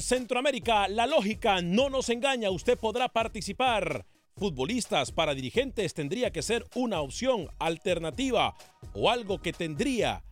[0.00, 4.06] Centroamérica, la lógica no nos engaña, usted podrá participar.
[4.36, 8.54] Futbolistas para dirigentes tendría que ser una opción alternativa
[8.94, 10.22] o algo que tendría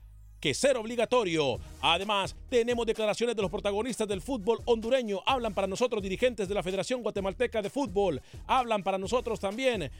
[0.45, 1.59] que ser obligatorio.
[1.81, 5.23] Además, tenemos declaraciones de los protagonistas del fútbol hondureño.
[5.25, 8.21] Hablan para nosotros dirigentes de la Federación Guatemalteca de Fútbol.
[8.47, 9.91] Hablan para nosotros también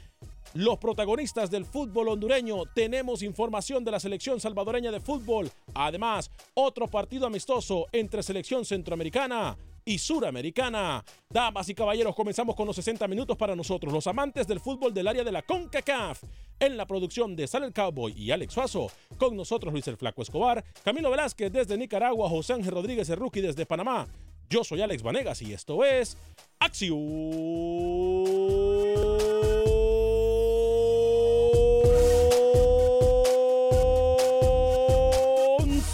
[0.53, 2.57] los protagonistas del fútbol hondureño.
[2.75, 5.49] Tenemos información de la selección salvadoreña de fútbol.
[5.73, 11.05] Además, otro partido amistoso entre selección centroamericana y suramericana.
[11.29, 15.07] Damas y caballeros, comenzamos con los 60 minutos para nosotros, los amantes del fútbol del
[15.07, 16.23] área de la CONCACAF.
[16.59, 20.21] En la producción de Sal el Cowboy y Alex Suazo, con nosotros Luis el Flaco
[20.23, 24.07] Escobar, Camilo Velázquez desde Nicaragua, José Ángel Rodríguez el Rookie desde Panamá.
[24.49, 26.17] Yo soy Alex Vanegas y esto es
[26.59, 26.95] Acción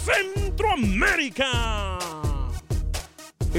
[0.04, 1.91] Centroamérica.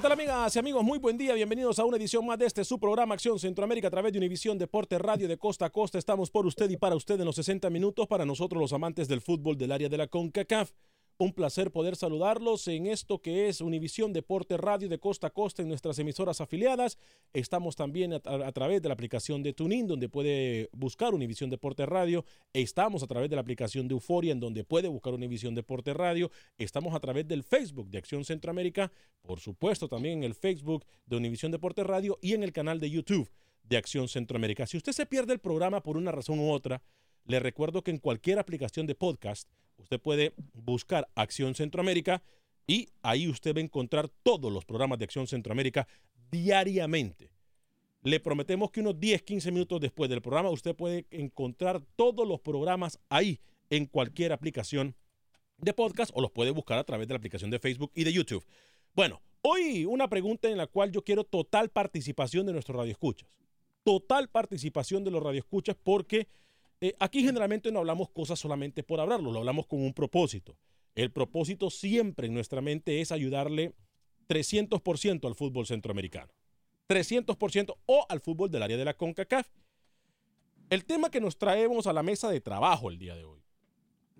[0.00, 0.82] ¿Qué tal amigas y amigos?
[0.82, 3.90] Muy buen día, bienvenidos a una edición más de este su programa Acción Centroamérica a
[3.90, 5.98] través de Univisión Deporte Radio de Costa a Costa.
[5.98, 9.20] Estamos por usted y para usted en los 60 minutos para nosotros los amantes del
[9.20, 10.70] fútbol del área de la CONCACAF.
[11.20, 15.60] Un placer poder saludarlos en esto que es Univisión Deporte Radio de Costa a Costa
[15.60, 16.96] en nuestras emisoras afiliadas.
[17.34, 18.20] Estamos también a,
[18.52, 22.24] través de la aplicación de TuneIn, donde puede buscar Univisión Deporte Radio.
[22.54, 26.30] Estamos a través de la aplicación de Euforia, en donde puede buscar Univisión Deporte Radio.
[26.56, 31.18] Estamos a través del Facebook de Acción Centroamérica, por supuesto también en el Facebook de
[31.18, 33.30] Univisión Deporte Radio y en el canal de YouTube
[33.62, 34.66] de Acción Centroamérica.
[34.66, 36.80] Si usted se pierde el programa por una razón u otra,
[37.26, 39.50] le recuerdo que en cualquier aplicación de podcast
[39.80, 42.22] usted puede buscar Acción Centroamérica
[42.66, 45.88] y ahí usted va a encontrar todos los programas de Acción Centroamérica
[46.30, 47.32] diariamente.
[48.02, 52.40] Le prometemos que unos 10, 15 minutos después del programa usted puede encontrar todos los
[52.40, 54.94] programas ahí en cualquier aplicación
[55.58, 58.12] de podcast o los puede buscar a través de la aplicación de Facebook y de
[58.12, 58.44] YouTube.
[58.94, 63.28] Bueno, hoy una pregunta en la cual yo quiero total participación de nuestros radioescuchas.
[63.84, 66.28] Total participación de los radioescuchas porque
[66.80, 70.56] eh, aquí generalmente no hablamos cosas solamente por hablarlo, lo hablamos con un propósito.
[70.94, 73.74] El propósito siempre en nuestra mente es ayudarle
[74.28, 76.32] 300% al fútbol centroamericano.
[76.88, 79.48] 300% o al fútbol del área de la CONCACAF.
[80.68, 83.40] El tema que nos traemos a la mesa de trabajo el día de hoy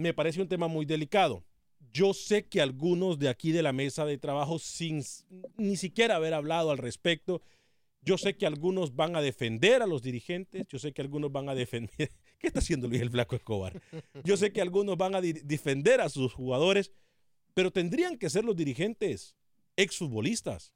[0.00, 1.44] me parece un tema muy delicado.
[1.92, 5.02] Yo sé que algunos de aquí de la mesa de trabajo, sin
[5.56, 7.42] ni siquiera haber hablado al respecto,
[8.02, 11.48] yo sé que algunos van a defender a los dirigentes, yo sé que algunos van
[11.48, 12.10] a defender...
[12.40, 13.80] ¿Qué está haciendo Luis el Flaco Escobar?
[14.24, 16.90] Yo sé que algunos van a defender a sus jugadores,
[17.52, 19.36] pero tendrían que ser los dirigentes
[19.76, 20.72] exfutbolistas.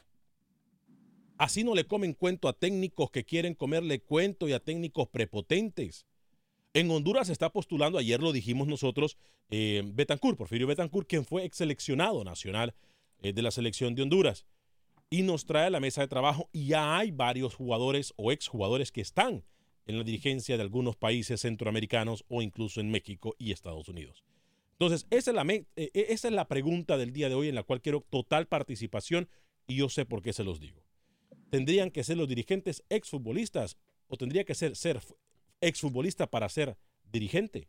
[1.39, 6.07] Así no le comen cuento a técnicos que quieren comerle cuento y a técnicos prepotentes.
[6.75, 9.17] En Honduras se está postulando, ayer lo dijimos nosotros,
[9.49, 12.75] eh, Betancourt, Porfirio Betancourt, quien fue ex seleccionado nacional
[13.23, 14.45] eh, de la selección de Honduras.
[15.09, 18.93] Y nos trae a la mesa de trabajo y ya hay varios jugadores o exjugadores
[18.93, 19.45] que están
[19.87, 24.25] en la dirigencia de algunos países centroamericanos o incluso en México y Estados Unidos.
[24.73, 27.55] Entonces, esa es, la, eh, eh, esa es la pregunta del día de hoy en
[27.55, 29.29] la cual quiero total participación
[29.67, 30.83] y yo sé por qué se los digo.
[31.51, 33.77] ¿Tendrían que ser los dirigentes exfutbolistas
[34.09, 35.01] o tendría que ser, ser
[35.61, 36.77] exfutbolista para ser
[37.13, 37.69] dirigente?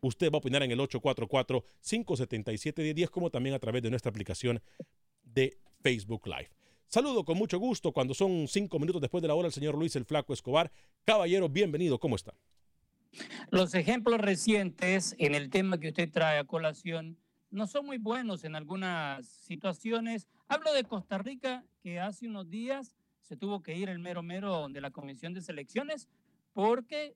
[0.00, 4.62] Usted va a opinar en el 844-577-1010 como también a través de nuestra aplicación
[5.22, 6.59] de Facebook Live.
[6.90, 9.94] Saludo con mucho gusto cuando son cinco minutos después de la hora el señor Luis
[9.94, 10.72] el Flaco Escobar.
[11.04, 12.34] Caballero, bienvenido, ¿cómo está?
[13.52, 17.16] Los ejemplos recientes en el tema que usted trae a colación
[17.52, 20.26] no son muy buenos en algunas situaciones.
[20.48, 24.68] Hablo de Costa Rica, que hace unos días se tuvo que ir el mero mero
[24.68, 26.08] de la Comisión de Selecciones
[26.54, 27.14] porque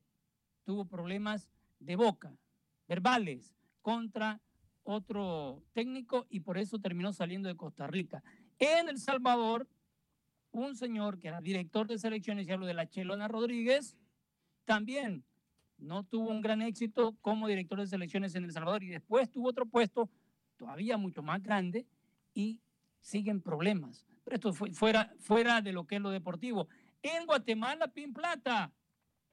[0.62, 1.50] tuvo problemas
[1.81, 2.32] de boca,
[2.87, 4.41] verbales, contra
[4.85, 8.23] otro técnico y por eso terminó saliendo de Costa Rica.
[8.59, 9.69] En El Salvador,
[10.53, 13.97] un señor que era director de selecciones, y hablo de la Chelona Rodríguez,
[14.65, 15.25] también
[15.79, 19.49] no tuvo un gran éxito como director de selecciones en El Salvador y después tuvo
[19.49, 20.09] otro puesto
[20.56, 21.87] todavía mucho más grande
[22.33, 22.61] y
[23.01, 24.06] siguen problemas.
[24.25, 26.69] Pero esto fue fuera, de lo que es lo deportivo.
[27.03, 28.73] En Guatemala, Pin Plata,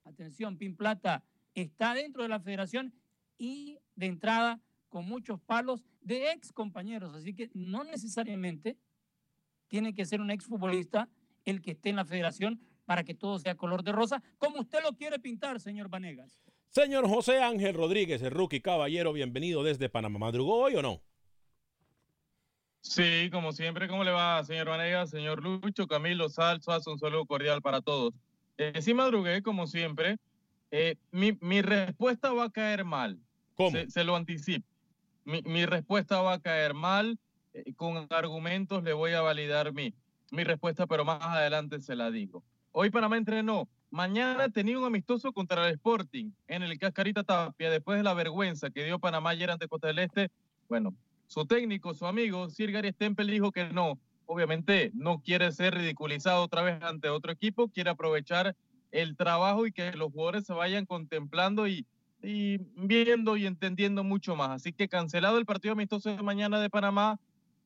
[0.04, 1.24] atención, Pin Plata
[1.54, 2.94] está dentro de la federación
[3.38, 4.60] y de entrada
[4.90, 8.78] con muchos palos de ex compañeros, así que no necesariamente
[9.72, 11.08] tiene que ser un exfutbolista
[11.46, 14.80] el que esté en la federación para que todo sea color de rosa, como usted
[14.84, 16.42] lo quiere pintar, señor Vanegas.
[16.68, 20.20] Señor José Ángel Rodríguez, el rookie caballero, bienvenido desde Panamá.
[20.20, 21.02] ¿Madrugó hoy o no?
[22.82, 27.62] Sí, como siempre, ¿cómo le va, señor Vanegas, señor Lucho, Camilo, Salso, un saludo cordial
[27.62, 28.14] para todos.
[28.58, 30.18] Eh, sí madrugué, como siempre.
[30.72, 33.18] Eh, mi, respuesta va a caer mal.
[33.56, 33.78] ¿Cómo?
[33.88, 34.68] Se, lo anticipo.
[35.24, 37.18] Mi, mi respuesta va a caer mal
[37.76, 39.94] con argumentos le voy a validar mi,
[40.32, 42.44] mi respuesta, pero más adelante se la digo.
[42.72, 43.68] Hoy Panamá entrenó.
[43.90, 48.70] Mañana tenía un amistoso contra el Sporting en el Cascarita Tapia, después de la vergüenza
[48.70, 50.32] que dio Panamá ayer ante Costa del Este.
[50.70, 50.96] Bueno,
[51.28, 54.00] su técnico, su amigo, Sir Gary Stempel, dijo que no.
[54.26, 58.56] Obviamente no quiere ser ridiculizado otra vez ante otro equipo, quiere aprovechar
[58.92, 61.86] el trabajo y que los jugadores se vayan contemplando y,
[62.24, 64.52] y viendo y entendiendo mucho más.
[64.52, 67.20] Así que cancelado el partido amistoso de mañana de Panamá,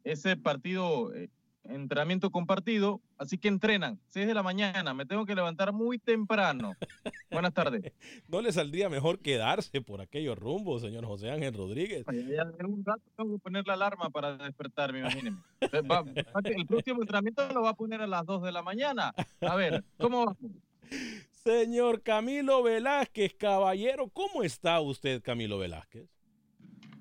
[0.06, 1.30] ese partido, eh,
[1.64, 6.74] entrenamiento compartido, así que entrenan, 6 de la mañana, me tengo que levantar muy temprano.
[7.32, 7.92] Buenas tardes.
[8.28, 12.06] ¿No le saldría mejor quedarse por aquellos rumbos, señor José Ángel Rodríguez?
[12.08, 15.42] en un rato tengo que poner la alarma para despertarme, imagínense.
[15.60, 19.14] el próximo entrenamiento lo va a poner a las 2 de la mañana.
[19.42, 20.38] A ver, ¿cómo vamos?
[21.32, 26.15] Señor Camilo Velázquez, caballero, ¿cómo está usted, Camilo Velázquez?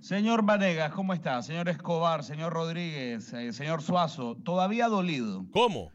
[0.05, 1.41] Señor Vanegas, ¿cómo está?
[1.41, 5.47] Señor Escobar, señor Rodríguez, eh, señor Suazo, todavía dolido.
[5.51, 5.93] ¿Cómo?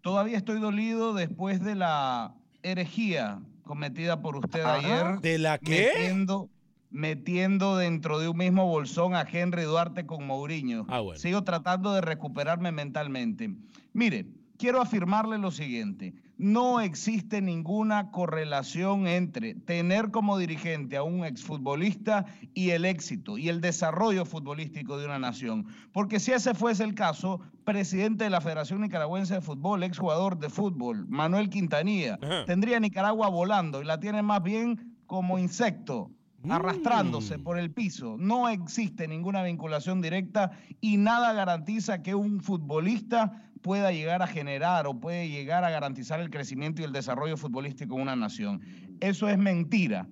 [0.00, 5.20] Todavía estoy dolido después de la herejía cometida por usted ayer.
[5.20, 5.90] ¿De la qué?
[5.94, 6.48] Metiendo,
[6.88, 10.86] metiendo dentro de un mismo bolsón a Henry Duarte con Mourinho.
[10.88, 11.20] Ah, bueno.
[11.20, 13.50] Sigo tratando de recuperarme mentalmente.
[13.92, 14.24] Mire,
[14.56, 22.24] quiero afirmarle lo siguiente no existe ninguna correlación entre tener como dirigente a un exfutbolista
[22.54, 25.66] y el éxito y el desarrollo futbolístico de una nación.
[25.92, 30.48] Porque si ese fuese el caso, presidente de la Federación Nicaragüense de Fútbol, exjugador de
[30.48, 36.10] fútbol, Manuel Quintanilla, tendría Nicaragua volando y la tiene más bien como insecto
[36.42, 36.52] mm.
[36.52, 38.16] arrastrándose por el piso.
[38.18, 44.86] No existe ninguna vinculación directa y nada garantiza que un futbolista pueda llegar a generar
[44.86, 48.62] o puede llegar a garantizar el crecimiento y el desarrollo futbolístico en una nación.
[49.00, 50.08] Eso es mentira,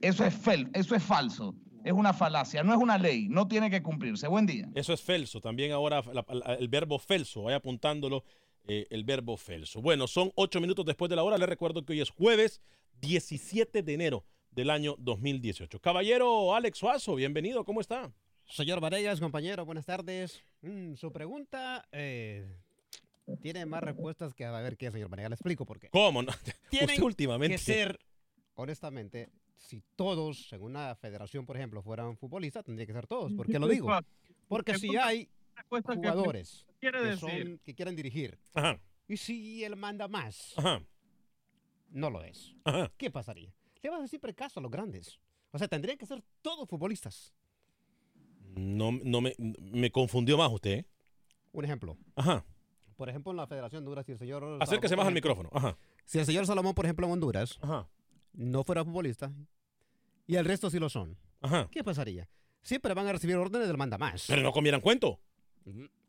[0.00, 1.54] eso es, fel eso es falso.
[1.84, 4.26] Es una falacia, no es una ley, no tiene que cumplirse.
[4.28, 4.68] Buen día.
[4.74, 6.02] Eso es felso, también ahora
[6.58, 8.24] el verbo felso, vaya apuntándolo
[8.66, 9.80] eh, el verbo felso.
[9.80, 12.60] Bueno, son ocho minutos después de la hora, les recuerdo que hoy es jueves
[13.00, 15.80] 17 de enero del año 2018.
[15.80, 18.12] Caballero Alex Suazo, bienvenido, ¿cómo está?
[18.44, 20.42] Señor Varegas, compañero, buenas tardes.
[20.62, 22.56] Mm, su pregunta, eh,
[23.36, 25.28] tiene más respuestas que a ver qué, señor Manega.
[25.28, 25.88] Le explico por qué.
[25.90, 26.22] ¿Cómo?
[26.22, 26.32] No?
[26.70, 27.56] Tienen últimamente.
[27.56, 27.98] que ser
[28.54, 33.32] honestamente, si todos en una federación, por ejemplo, fueran futbolistas, tendría que ser todos.
[33.32, 33.88] ¿Por qué lo digo?
[34.48, 35.28] Porque si hay
[35.68, 38.80] jugadores que, son- que quieren dirigir, Ajá.
[39.06, 40.82] y si él manda más, Ajá.
[41.90, 42.90] no lo es, Ajá.
[42.96, 43.52] ¿qué pasaría?
[43.82, 45.18] Le vas a decir caso a los grandes.
[45.50, 47.32] O sea, tendrían que ser todos futbolistas.
[48.56, 50.70] No, no me, me confundió más usted.
[50.80, 50.86] ¿eh?
[51.52, 51.96] Un ejemplo.
[52.16, 52.44] Ajá.
[52.98, 54.42] Por ejemplo, en la Federación de Honduras, si el señor...
[54.60, 55.50] Acérquese Salomón, más al micrófono.
[55.52, 55.78] Ajá.
[56.04, 57.88] Si el señor Salomón, por ejemplo, en Honduras, Ajá.
[58.32, 59.32] no fuera futbolista,
[60.26, 61.68] y el resto sí lo son, Ajá.
[61.70, 62.28] ¿qué pasaría?
[62.60, 64.24] Siempre van a recibir órdenes del mandamás.
[64.26, 65.20] Pero no comieran cuento.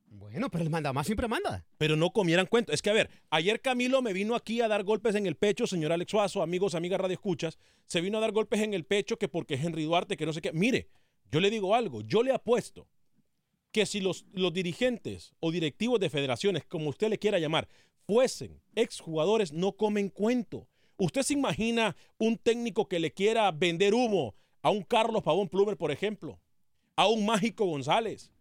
[0.07, 1.63] Bueno, pero el mandamás siempre manda.
[1.77, 2.73] Pero no comieran cuento.
[2.73, 5.67] Es que, a ver, ayer Camilo me vino aquí a dar golpes en el pecho,
[5.67, 7.59] señor Alex Suazo, amigos, amigas Radio Escuchas.
[7.85, 10.41] Se vino a dar golpes en el pecho que porque Henry Duarte, que no sé
[10.41, 10.51] qué.
[10.53, 10.89] Mire,
[11.31, 12.01] yo le digo algo.
[12.01, 12.87] Yo le apuesto
[13.71, 17.67] que si los, los dirigentes o directivos de federaciones, como usted le quiera llamar,
[18.07, 20.67] fuesen exjugadores, no comen cuento.
[20.97, 25.77] ¿Usted se imagina un técnico que le quiera vender humo a un Carlos Pavón Plumer,
[25.77, 26.39] por ejemplo?
[26.95, 28.31] A un Mágico González.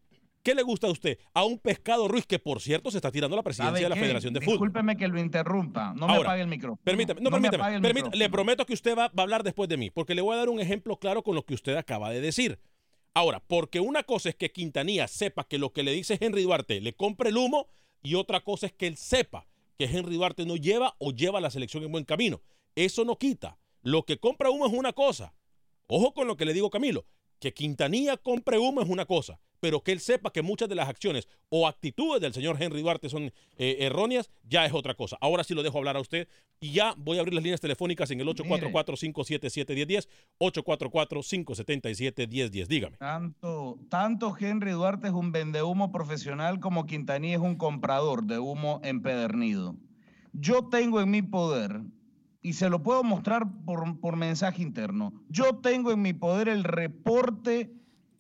[0.43, 1.19] ¿Qué le gusta a usted?
[1.35, 3.97] A un Pescado Ruiz, que por cierto se está tirando la presidencia ¿Sabe de la?
[3.97, 4.55] Federación de Fútbol.
[4.55, 5.93] Discúlpeme que lo interrumpa.
[5.95, 6.81] No me Ahora, apague el micrófono.
[6.83, 8.19] Permítame, no, me permítame, permítame, micrófono.
[8.19, 10.39] le prometo que usted va, va a hablar después de mí, porque le voy a
[10.39, 12.59] dar un ejemplo claro con lo que usted acaba de decir.
[13.19, 16.81] Ahora, porque una cosa es que Quintanilla sepa que lo que le dice Henry Duarte
[16.81, 17.67] le compre el humo
[18.01, 21.41] y otra cosa es que él sepa que Henry Duarte no lleva o lleva a
[21.41, 22.43] la selección en buen camino.
[22.77, 23.59] Eso no quita.
[23.83, 25.35] Lo que compra humo es una cosa.
[25.89, 27.07] Ojo con lo que le digo Camilo,
[27.39, 30.89] que Quintanilla compre humo es una cosa, pero que él sepa que muchas de las
[30.89, 35.17] acciones o actitudes del señor Henry Duarte son eh, erróneas, ya es otra cosa.
[35.21, 36.29] Ahora sí lo dejo hablar a usted
[36.61, 40.09] y ya voy a abrir las líneas telefónicas en el 844-577-1010,
[40.41, 42.67] 844-577-1010.
[42.67, 42.97] Dígame.
[42.99, 48.81] Tanto, tanto Henry Duarte es un vendehumo profesional como Quintanilla es un comprador de humo
[48.85, 49.77] empedernido.
[50.33, 51.81] Yo tengo en mi poder,
[52.49, 56.65] y se lo puedo mostrar por, por mensaje interno, yo tengo en mi poder el
[56.65, 57.71] reporte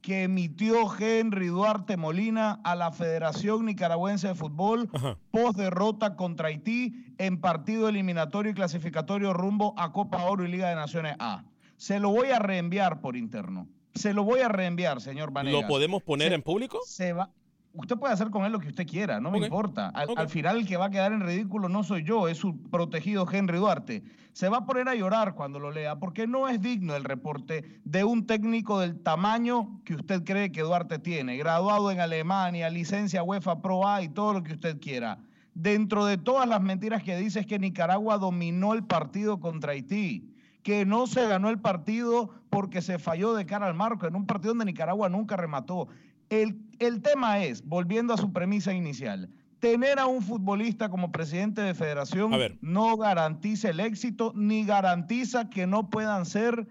[0.02, 4.88] que emitió Henry Duarte Molina a la Federación Nicaragüense de Fútbol
[5.30, 10.68] post derrota contra Haití en partido eliminatorio y clasificatorio rumbo a Copa Oro y Liga
[10.68, 11.44] de Naciones A.
[11.76, 13.66] Se lo voy a reenviar por interno.
[13.94, 15.62] Se lo voy a reenviar, señor Vanegas.
[15.62, 16.78] ¿Lo podemos poner Se- en público?
[16.86, 17.30] Se va.
[17.74, 19.88] Usted puede hacer con él lo que usted quiera, no me importa.
[19.90, 22.60] Al, al final el que va a quedar en ridículo no soy yo, es su
[22.70, 24.02] protegido Henry Duarte.
[24.32, 27.80] Se va a poner a llorar cuando lo lea, porque no es digno el reporte
[27.84, 33.22] de un técnico del tamaño que usted cree que Duarte tiene, graduado en Alemania, licencia
[33.22, 35.18] UEFA Pro A y todo lo que usted quiera.
[35.54, 40.34] Dentro de todas las mentiras que dice es que Nicaragua dominó el partido contra Haití
[40.68, 44.26] que no se ganó el partido porque se falló de cara al marco, en un
[44.26, 45.88] partido donde Nicaragua nunca remató.
[46.30, 49.30] El, el tema es, volviendo a su premisa inicial,
[49.60, 55.66] tener a un futbolista como presidente de federación no garantiza el éxito ni garantiza que
[55.66, 56.66] no puedan ser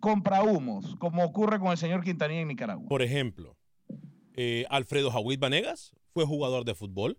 [0.00, 2.88] comprahumos, como ocurre con el señor Quintanilla en Nicaragua.
[2.88, 3.56] Por ejemplo,
[4.34, 7.18] eh, Alfredo Jawid Vanegas fue jugador de fútbol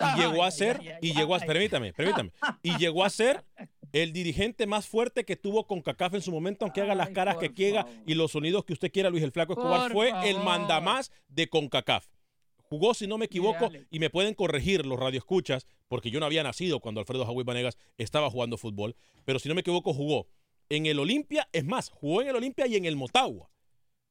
[0.00, 3.44] y llegó a ser, y llegó a, permítame, permítame, y llegó a ser
[3.92, 7.36] el dirigente más fuerte que tuvo con CACAF en su momento, aunque haga las caras
[7.36, 10.38] que quiera y los sonidos que usted quiera, Luis el Flaco Escobar Por fue el
[10.38, 12.06] mandamás de CONCACAF.
[12.56, 16.44] Jugó, si no me equivoco, y me pueden corregir los radioescuchas, porque yo no había
[16.44, 18.94] nacido cuando Alfredo Jawid Vanegas estaba jugando fútbol,
[19.24, 20.28] pero si no me equivoco, jugó
[20.68, 23.50] en el Olimpia, es más, jugó en el Olimpia y en el Motagua,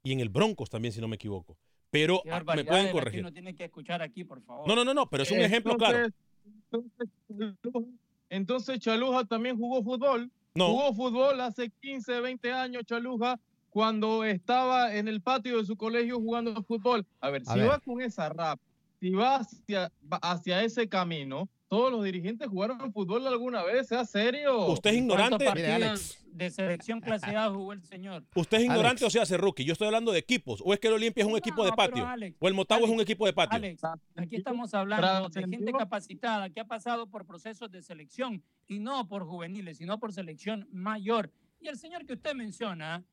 [0.04, 1.58] y en el Broncos también, si no me equivoco.
[1.90, 3.26] Pero Qué ah, me pueden corregir.
[3.32, 4.68] tiene que escuchar aquí, por favor.
[4.68, 6.10] No, no, no, no, pero es un ejemplo claro.
[6.72, 7.10] Entonces,
[8.30, 10.32] entonces, Chaluja también jugó fútbol.
[10.56, 10.68] No.
[10.68, 16.18] Jugó fútbol hace 15, 20 años Chaluja cuando estaba en el patio de su colegio
[16.20, 17.06] jugando fútbol.
[17.22, 17.70] A ver, A si ver.
[17.70, 18.60] va con esa rap,
[19.00, 24.04] si va hacia, va hacia ese camino, todos los dirigentes jugaron fútbol alguna vez, sea
[24.04, 24.66] serio.
[24.68, 25.38] Usted es ¿Cuántos ignorante.
[25.38, 26.26] Mire, partidos Alex.
[26.34, 28.26] de selección clase A jugó el señor?
[28.36, 29.04] Usted es ignorante Alex.
[29.04, 29.64] o se hace rookie.
[29.64, 30.62] Yo estoy hablando de equipos.
[30.66, 32.06] ¿O es que el Olimpia es un No, equipo de patio?
[32.08, 33.56] Alex, ¿O el Motagua es un equipo de patio?
[33.58, 33.84] Alex,
[34.16, 39.08] aquí estamos hablando de gente capacitada que ha pasado por procesos de selección y no
[39.08, 41.32] por juveniles, sino por selección mayor.
[41.62, 43.04] Y el señor que usted menciona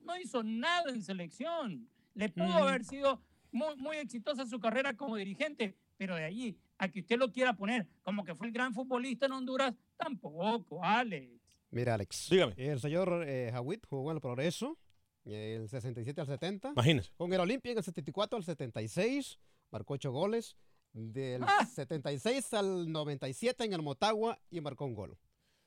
[0.00, 1.88] no hizo nada en selección.
[2.14, 2.52] Le pudo Mm.
[2.62, 3.20] haber sido
[3.50, 7.54] muy, muy exitosa su carrera como dirigente, pero de allí a que usted lo quiera
[7.56, 11.40] poner como que fue el gran futbolista en Honduras, tampoco, Alex.
[11.70, 12.28] Mira, Alex.
[12.30, 12.54] Dígame.
[12.56, 14.78] El señor eh, Jawid jugó en el Progreso,
[15.24, 16.70] el 67 al 70.
[16.70, 17.10] Imagínese.
[17.16, 19.38] Con el Olimpia en el 74 al 76,
[19.70, 20.56] marcó 8 goles.
[20.92, 21.66] Del Ah.
[21.66, 25.18] 76 al 97 en el Motagua y marcó un gol.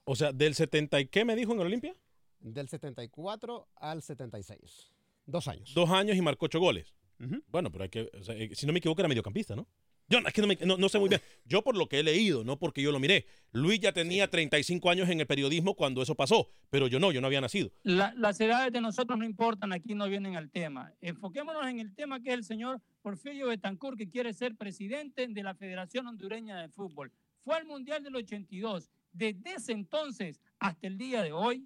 [0.05, 1.93] O sea, del 70 y qué me dijo en el Olimpia?
[2.39, 4.91] Del 74 al 76.
[5.27, 5.71] Dos años.
[5.75, 6.95] Dos años y marcó ocho goles.
[7.19, 7.43] Ujú.
[7.47, 9.67] Bueno, pero hay que, o sea, eh, si no me equivoco, era mediocampista, ¿no?
[10.09, 11.21] Yo es que no, me- no- no sé muy bien.
[11.45, 13.25] Yo por lo que he leído, no porque yo lo miré.
[13.51, 17.21] Luis ya tenía 35 años en el periodismo cuando eso pasó, pero yo no, yo
[17.21, 17.71] no había nacido.
[17.83, 20.91] La- las edades de nosotros no importan, aquí no vienen al tema.
[21.01, 25.43] Enfoquémonos en el tema que es el señor Porfirio Betancourt, que quiere ser presidente de
[25.43, 27.11] la Federación Hondureña de Fútbol.
[27.41, 28.89] Fue al Mundial del 82.
[29.13, 31.65] Desde ese entonces hasta el día de hoy,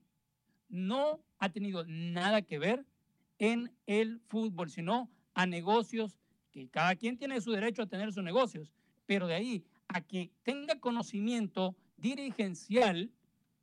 [0.70, 2.86] no ha tenido nada que ver
[3.40, 6.20] en el fútbol, sino a negocios,
[6.54, 8.72] que cada quien tiene su derecho a tener sus negocios,
[9.06, 13.12] pero de ahí a que tenga conocimiento dirigencial,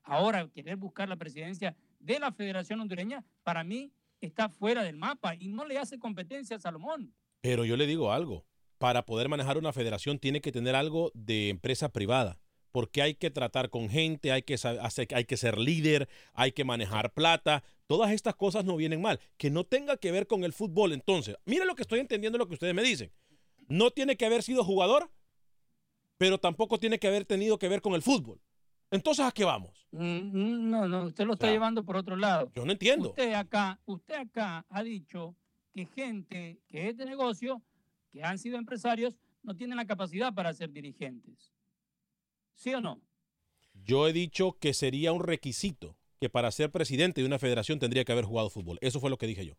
[0.02, 5.34] ahora querer buscar la presidencia de la Federación Hondureña, para mí está fuera del mapa
[5.34, 7.14] y no le hace competencia a Salomón.
[7.40, 8.44] Pero yo le digo algo,
[8.78, 12.38] para poder manejar una federación tiene que tener algo de empresa privada,
[12.72, 16.64] porque hay que tratar con gente, hay que, hacer- hay que ser líder, hay que
[16.64, 20.52] manejar plata, todas estas cosas no vienen mal, que no tenga que ver con el
[20.52, 20.92] fútbol.
[20.92, 23.10] Entonces, mire lo que estoy entendiendo lo que ustedes me dicen.
[23.68, 25.10] No tiene que haber sido jugador,
[26.18, 28.40] pero tampoco tiene que haber tenido que ver con el fútbol.
[28.90, 29.86] Entonces, ¿a qué vamos?
[29.92, 32.50] Mm, No, no, usted lo está sea, llevando por otro lado.
[32.54, 33.10] Yo no entiendo.
[33.10, 35.36] Usted acá, usted acá ha dicho
[35.72, 37.62] que gente que es de negocio,
[38.10, 41.52] que han sido empresarios, no tienen la capacidad para ser dirigentes.
[42.54, 43.00] ¿Sí o no?
[43.74, 48.04] Yo he dicho que sería un requisito que para ser presidente de una federación tendría
[48.04, 48.78] que haber jugado fútbol.
[48.82, 49.54] Eso fue lo que dije yo.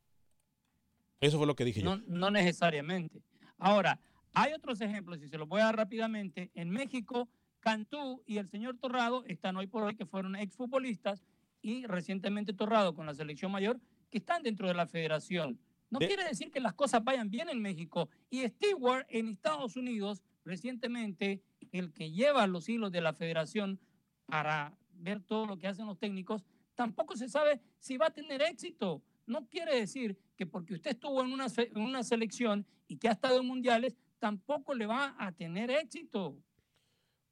[1.19, 1.95] Eso fue lo que dije yo.
[1.98, 3.24] No, no necesariamente.
[3.57, 4.00] Ahora,
[4.33, 6.51] hay otros ejemplos, y se los voy a dar rápidamente.
[6.53, 7.29] En México,
[7.60, 11.21] Cantú y el señor Torrado están hoy por hoy, que fueron exfutbolistas,
[11.62, 13.79] y recientemente Torrado con la selección mayor,
[14.10, 15.60] que están dentro de la federación.
[15.89, 18.10] No De- quiere decir que las cosas vayan bien en México.
[18.29, 23.79] Y Stewart en Estados Unidos, recientemente, el que lleva los hilos de la federación
[24.25, 26.43] para ver todo lo que hacen los técnicos,
[26.75, 29.01] tampoco se sabe si va a tener éxito.
[29.25, 33.47] No quiere decir que porque usted estuvo en una, selección y que ha estado en
[33.47, 36.37] mundiales, tampoco le va a tener éxito.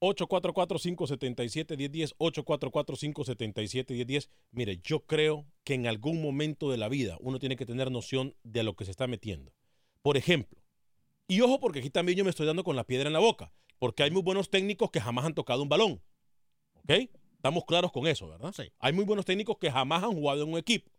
[0.01, 4.29] 844-577-1010, 844-577-1010.
[4.51, 8.33] Mire, yo creo que en algún momento de la vida uno tiene que tener noción
[8.43, 9.51] de lo que se está metiendo.
[10.01, 10.63] Por ejemplo,
[11.27, 13.51] y ojo porque aquí también yo me estoy dando con la piedra en la boca,
[13.79, 16.01] porque hay muy buenos técnicos que jamás han tocado un balón.
[16.75, 17.09] ¿Ok?
[17.35, 18.53] Estamos claros con eso, ¿verdad?
[18.55, 18.71] Sí.
[18.79, 20.91] Hay muy buenos técnicos que jamás han jugado en un equipo,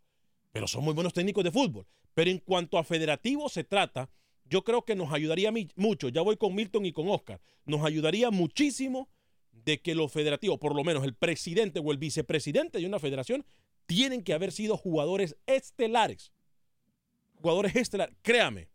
[0.51, 1.85] pero son muy buenos técnicos de fútbol.
[2.13, 4.09] Pero en cuanto a federativo se trata,
[4.45, 8.31] yo creo que nos ayudaría mucho, ya voy con Milton y con Oscar, nos ayudaría
[8.31, 9.09] muchísimo
[9.51, 13.45] de que los federativos, por lo menos el presidente o el vicepresidente de una federación,
[13.85, 16.33] tienen que haber sido jugadores estelares.
[17.35, 18.15] Jugadores estelares.
[18.21, 18.69] Créame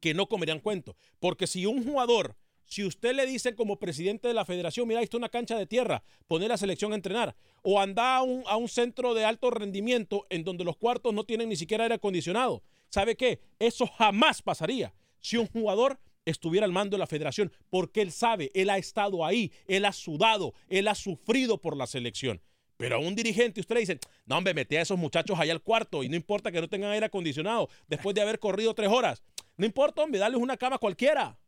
[0.00, 0.96] que no comerían cuento.
[1.18, 5.04] Porque si un jugador, si usted le dice como presidente de la federación, mira, ahí
[5.04, 8.56] está una cancha de tierra, poner la selección a entrenar, o anda a un, a
[8.56, 12.62] un centro de alto rendimiento en donde los cuartos no tienen ni siquiera aire acondicionado,
[12.88, 13.40] ¿sabe qué?
[13.58, 18.50] Eso jamás pasaría si un jugador estuviera al mando de la federación, porque él sabe,
[18.54, 22.40] él ha estado ahí, él ha sudado, él ha sufrido por la selección.
[22.76, 25.62] Pero a un dirigente usted le dice, no hombre, mete a esos muchachos allá al
[25.62, 29.22] cuarto y no importa que no tengan aire acondicionado después de haber corrido tres horas.
[29.56, 31.38] No importa, hombre, darles una cama cualquiera.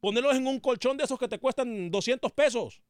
[0.00, 2.82] Ponerlos en un colchón de esos que te cuestan 200 pesos.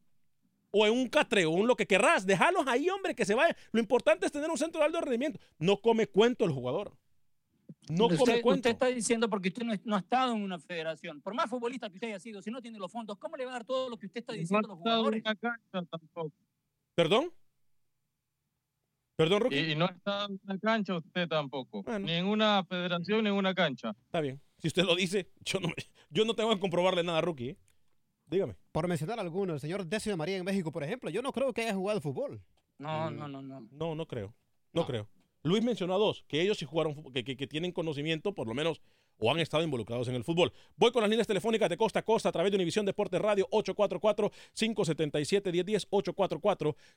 [0.71, 2.25] O en un catre o un lo que querrás.
[2.25, 3.57] Dejarlos ahí, hombre, que se vayan.
[3.73, 5.41] Lo importante es tener un centro de alto rendimiento.
[5.59, 6.97] No come cuento el jugador.
[7.89, 8.59] No usted, come cuento.
[8.61, 11.21] usted está diciendo porque usted no, ha estado en una federación.
[11.21, 13.51] Por más futbolista que usted haya sido, si no tiene los fondos, ¿cómo le va
[13.51, 15.23] a dar todo lo que usted está diciendo a los jugadores?
[16.95, 17.33] ¿Perdón?
[19.21, 19.59] ¿Perdón, Rookie?
[19.59, 21.85] Y, y no está en una cancha usted tampoco.
[22.01, 23.95] Ni en una federación, ni en una cancha.
[24.07, 24.41] Está bien.
[24.59, 25.75] Si usted lo dice, yo no, me-
[26.09, 27.51] yo no tengo que comprobarle nada, Rookie.
[27.51, 27.59] ¿eh?
[28.27, 28.57] Dígame.
[28.73, 31.63] Por mencionar algunos, el señor Décimo María en México, por ejemplo, yo no creo que
[31.63, 32.41] haya jugado fútbol.
[32.79, 33.61] No, no, no, no.
[33.71, 34.35] No, no creo.
[34.73, 35.07] No, creo.
[35.43, 38.47] Luis mencionó a dos, que ellos sí jugaron, fu- que, que- que tienen conocimiento, por
[38.49, 38.81] lo menos,
[39.21, 40.53] o han estado involucrados en el fútbol.
[40.77, 43.47] Voy con las líneas telefónicas de costa a costa a través de Univisión Deportes Radio
[43.51, 45.87] 844-577-1010,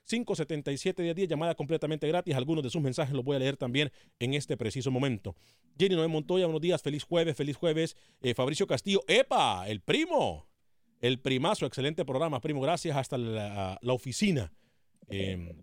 [0.06, 2.34] 844-577-1010, llamada completamente gratis.
[2.34, 5.36] Algunos de sus mensajes los voy a leer también en este preciso momento.
[5.78, 7.96] Jenny Noé Montoya, buenos días, feliz jueves, feliz jueves.
[8.22, 9.68] Eh, Fabricio Castillo, ¡epa!
[9.68, 10.48] El primo,
[11.00, 14.52] el primazo, excelente programa, primo, gracias, hasta la, oficina.
[15.08, 15.54] Eh,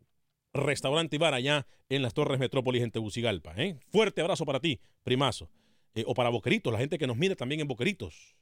[0.53, 3.53] Restaurante Ibar allá en las Torres Metrópolis en Tegucigalpa.
[3.55, 3.77] ¿eh?
[3.89, 5.49] Fuerte abrazo para ti, primazo.
[5.93, 8.35] Eh, o para Boqueritos, la gente que nos mira también en Boqueritos,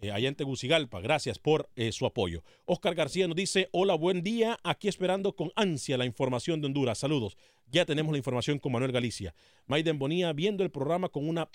[0.00, 1.00] eh, allá en Tegucigalpa.
[1.00, 2.44] Gracias por eh, su apoyo.
[2.66, 6.98] Oscar García nos dice, hola, buen día, aquí esperando con ansia la información de Honduras.
[6.98, 7.36] Saludos.
[7.66, 9.34] Ya tenemos la información con Manuel Galicia.
[9.66, 11.48] Maiden Bonía viendo el programa con una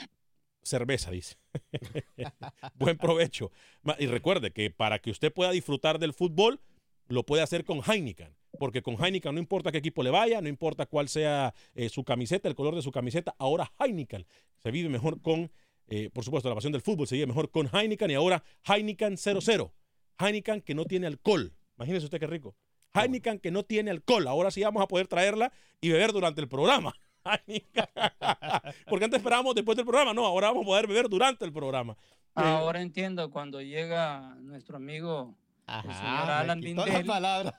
[0.63, 1.37] cerveza, dice.
[2.75, 3.51] Buen provecho.
[3.99, 6.59] Y recuerde que para que usted pueda disfrutar del fútbol,
[7.07, 8.35] lo puede hacer con Heineken.
[8.59, 12.03] Porque con Heineken no importa qué equipo le vaya, no importa cuál sea eh, su
[12.03, 14.25] camiseta, el color de su camiseta, ahora Heineken
[14.57, 15.49] se vive mejor con
[15.91, 19.17] Eh, por supuesto, la pasión del fútbol se vive mejor con Heineken y ahora Heineken
[19.17, 19.73] 00.
[20.19, 21.51] Heineken que no tiene alcohol.
[21.77, 22.55] Imagínese usted qué rico.
[22.93, 24.27] Heineken que no tiene alcohol.
[24.27, 26.93] Ahora sí vamos a poder traerla y beber durante el programa.
[28.87, 30.13] Porque antes esperábamos después del programa.
[30.13, 31.93] No, ahora vamos a poder beber durante el programa.
[32.35, 35.35] Eh, Ahora entiendo cuando llega nuestro amigo
[35.77, 37.05] el señor Alan Bindel.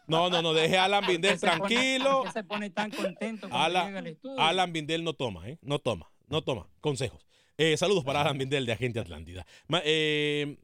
[0.06, 2.10] No, no, no, deje a Alan ¿por qué Bindel pone- tranquilo.
[2.22, 4.38] por qué se pone tan contento cuando Alan, llega al?
[4.40, 5.58] Alan Bindel no toma, ¿eh?
[5.62, 6.68] No toma, no toma.
[6.80, 7.24] Consejos.
[7.56, 9.46] Eh, saludos para Alan Bindel de Agente Atlántida.
[9.84, 10.56] Eh,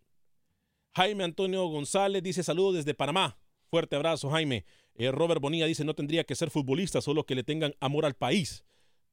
[0.94, 3.38] Jaime Antonio González dice saludos desde Panamá.
[3.70, 4.64] Fuerte abrazo, Jaime.
[4.94, 8.14] Eh, Robert Bonilla dice no tendría que ser futbolista, solo que le tengan amor al
[8.14, 8.64] país.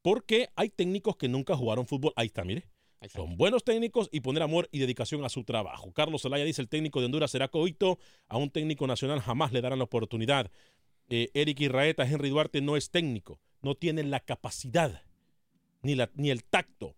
[0.02, 2.14] Porque hay técnicos que nunca jugaron fútbol.
[2.16, 2.68] Ahí está, mire.
[3.10, 5.92] Son buenos técnicos y poner amor y dedicación a su trabajo.
[5.92, 8.00] Carlos Zelaya dice el técnico de Honduras será coito.
[8.28, 10.50] A un técnico nacional jamás le darán la oportunidad.
[11.10, 13.40] Eh, Eric Irraeta, Henry Duarte no es técnico.
[13.62, 15.04] No tiene la capacidad
[15.82, 16.96] ni, la, ni el tacto.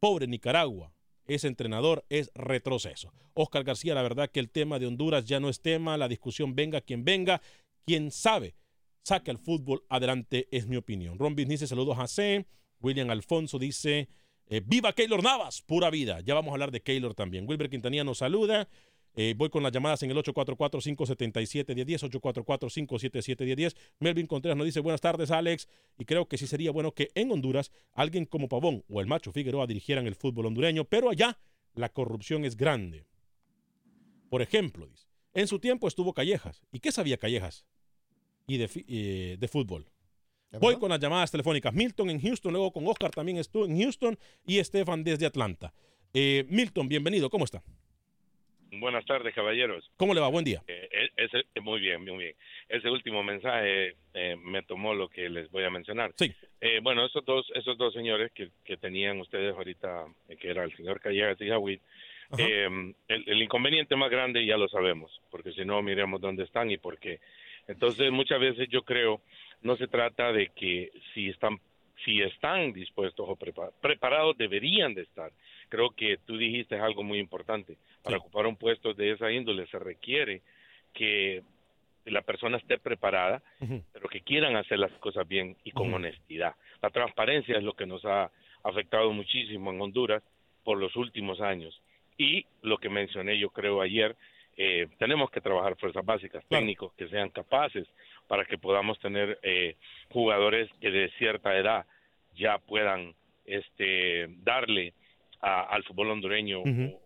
[0.00, 0.92] Pobre Nicaragua.
[1.26, 3.12] Ese entrenador es retroceso.
[3.34, 5.96] Oscar García, la verdad que el tema de Honduras ya no es tema.
[5.96, 7.42] La discusión venga quien venga.
[7.84, 8.54] Quien sabe,
[9.02, 11.18] saca el fútbol adelante, es mi opinión.
[11.18, 12.46] Ron dice saludos a C.
[12.80, 14.08] William Alfonso dice,
[14.48, 16.20] eh, viva Keylor Navas, pura vida.
[16.20, 17.48] Ya vamos a hablar de Keylor también.
[17.48, 18.68] Wilber Quintanilla nos saluda.
[19.14, 23.76] Eh, voy con las llamadas en el 844-577-1010, 844-577-1010.
[23.98, 25.66] Melvin Contreras nos dice, buenas tardes Alex,
[25.98, 29.32] y creo que sí sería bueno que en Honduras alguien como Pavón o el Macho
[29.32, 31.36] Figueroa dirigieran el fútbol hondureño, pero allá
[31.74, 33.06] la corrupción es grande.
[34.30, 34.88] Por ejemplo,
[35.34, 36.62] en su tiempo estuvo Callejas.
[36.70, 37.66] ¿Y qué sabía Callejas?
[38.46, 39.90] Y de, eh, de fútbol.
[40.52, 41.74] Voy con las llamadas telefónicas.
[41.74, 45.72] Milton en Houston, luego con Oscar también estuvo en Houston y Estefan desde Atlanta.
[46.14, 47.62] Eh, Milton, bienvenido, ¿cómo está?
[48.70, 49.90] Buenas tardes, caballeros.
[49.96, 50.28] ¿Cómo le va?
[50.28, 50.62] Buen día.
[50.66, 52.34] Eh, eh, ese- eh, muy bien, muy bien.
[52.68, 56.12] Ese último mensaje eh, me tomó lo que les voy a mencionar.
[56.16, 56.32] Sí.
[56.60, 60.06] Eh, bueno, esos dos, esos dos señores que, que tenían ustedes ahorita,
[60.40, 61.78] que era el señor Callejas y Javid,
[62.38, 62.68] eh,
[63.08, 66.76] el, el inconveniente más grande ya lo sabemos, porque si no, miremos dónde están y
[66.78, 67.20] por qué.
[67.68, 69.20] Entonces, muchas veces yo creo,
[69.62, 71.58] no se trata de que si están
[72.04, 75.32] si están dispuestos o prepa- preparados deberían de estar.
[75.68, 77.76] Creo que tú dijiste algo muy importante.
[78.04, 80.42] Para ocupar un puesto de esa índole se requiere
[80.94, 81.42] que
[82.04, 83.42] la persona esté preparada,
[83.92, 86.54] pero que quieran hacer las cosas bien y con honestidad.
[86.80, 88.30] La transparencia es lo que nos ha
[88.62, 90.22] afectado muchísimo en Honduras
[90.64, 91.82] por los últimos años.
[92.16, 94.16] Y lo que mencioné yo creo ayer,
[94.56, 97.86] eh, tenemos que trabajar fuerzas básicas, técnicos que sean capaces
[98.28, 99.74] para que podamos tener eh,
[100.10, 101.86] jugadores que de cierta edad
[102.36, 103.14] ya puedan
[103.44, 104.92] este darle
[105.40, 106.62] a- al fútbol hondureño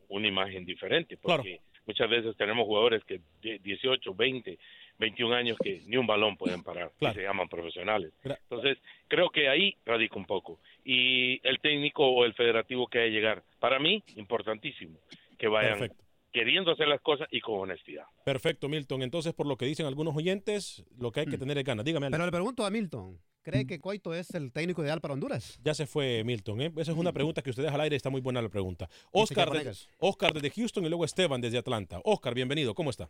[0.08, 4.58] una imagen diferente, porque muchas veces tenemos jugadores que de 18, 20,
[4.98, 8.12] 21 años que ni un balón pueden parar, y se llaman profesionales.
[8.50, 10.60] Entonces, creo que ahí radica un poco.
[10.84, 14.98] Y el técnico o el federativo que hay que llegar, para mí, importantísimo,
[15.38, 16.01] que vayan Perfecto.
[16.32, 18.04] Queriendo hacer las cosas y con honestidad.
[18.24, 19.02] Perfecto, Milton.
[19.02, 21.84] Entonces, por lo que dicen algunos oyentes, lo que hay que tener es ganas.
[21.84, 22.16] Dígame, Alex.
[22.16, 25.60] Pero le pregunto a Milton, ¿cree que Coito es el técnico ideal para Honduras?
[25.62, 26.72] Ya se fue Milton, ¿eh?
[26.76, 28.88] Esa es una pregunta que usted deja al aire, está muy buena la pregunta.
[29.12, 29.72] Oscar, de-.
[29.98, 32.00] Oscar desde Houston y luego Esteban desde Atlanta.
[32.04, 33.08] Oscar, bienvenido, ¿cómo está?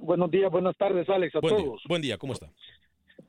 [0.00, 1.82] Buenos días, buenas tardes, Alex, a Buen día, todos.
[1.88, 2.50] buen día, ¿cómo está?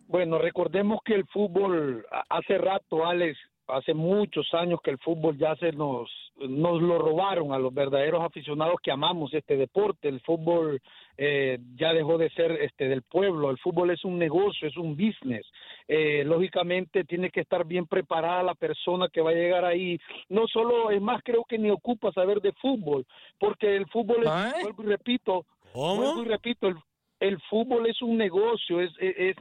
[0.08, 3.38] Bueno, recordemos que el fútbol, hace rato, Alex,
[3.70, 8.24] hace muchos años que el fútbol ya se nos, nos lo robaron a los verdaderos
[8.24, 10.08] aficionados que amamos este deporte.
[10.08, 10.82] El fútbol
[11.18, 13.50] eh, ya dejó de ser este del pueblo.
[13.50, 15.46] El fútbol es un negocio, es un business.
[15.88, 20.00] Eh, lógicamente tiene que estar bien preparada la persona que va a llegar ahí.
[20.30, 23.06] No solo, es más, creo que ni ocupa saber de fútbol,
[23.40, 26.76] porque el fútbol, es, vuelvo y repito, vuelvo y repito, el,
[27.20, 29.36] el fútbol es un negocio, es, es,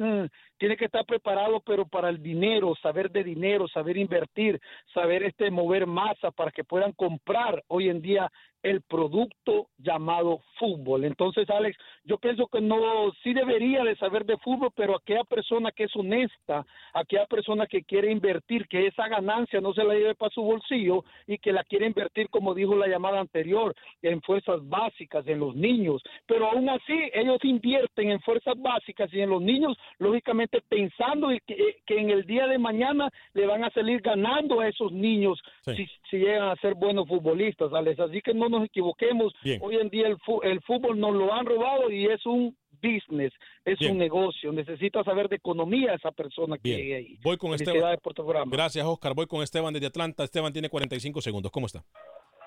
[0.58, 4.60] tiene que estar preparado, pero para el dinero, saber de dinero, saber invertir,
[4.92, 8.30] saber este mover masa para que puedan comprar hoy en día
[8.62, 11.04] el producto llamado fútbol.
[11.04, 15.70] Entonces, Alex, yo pienso que no, sí debería de saber de fútbol, pero aquella persona
[15.70, 20.14] que es honesta, aquella persona que quiere invertir, que esa ganancia no se la lleve
[20.14, 24.66] para su bolsillo y que la quiere invertir, como dijo la llamada anterior, en fuerzas
[24.68, 26.02] básicas, en los niños.
[26.26, 31.40] Pero aún así, ellos invierten en fuerzas básicas y en los niños, lógicamente pensando y
[31.40, 35.40] que, que en el día de mañana le van a salir ganando a esos niños
[35.64, 38.00] si, si llegan a ser buenos futbolistas, Alex.
[38.00, 39.32] Así que no nos equivoquemos.
[39.42, 39.60] Bien.
[39.62, 43.32] Hoy en día el, el fútbol nos lo han robado y es un business,
[43.64, 43.92] es Bien.
[43.92, 44.52] un negocio.
[44.52, 47.18] Necesita saber de economía esa persona que llegue ahí.
[47.22, 47.98] Voy con Esteban.
[48.02, 48.24] Por tu.
[48.24, 49.14] Gracias, Oscar.
[49.14, 50.24] Voy con Esteban desde Atlanta.
[50.24, 51.50] Esteban tiene 45 segundos.
[51.50, 51.82] ¿Cómo está?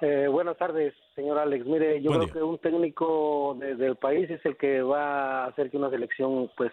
[0.03, 1.63] Eh, buenas tardes, señor Alex.
[1.65, 2.33] Mire, yo Buen creo día.
[2.33, 6.49] que un técnico de- del país es el que va a hacer que una selección
[6.57, 6.71] pues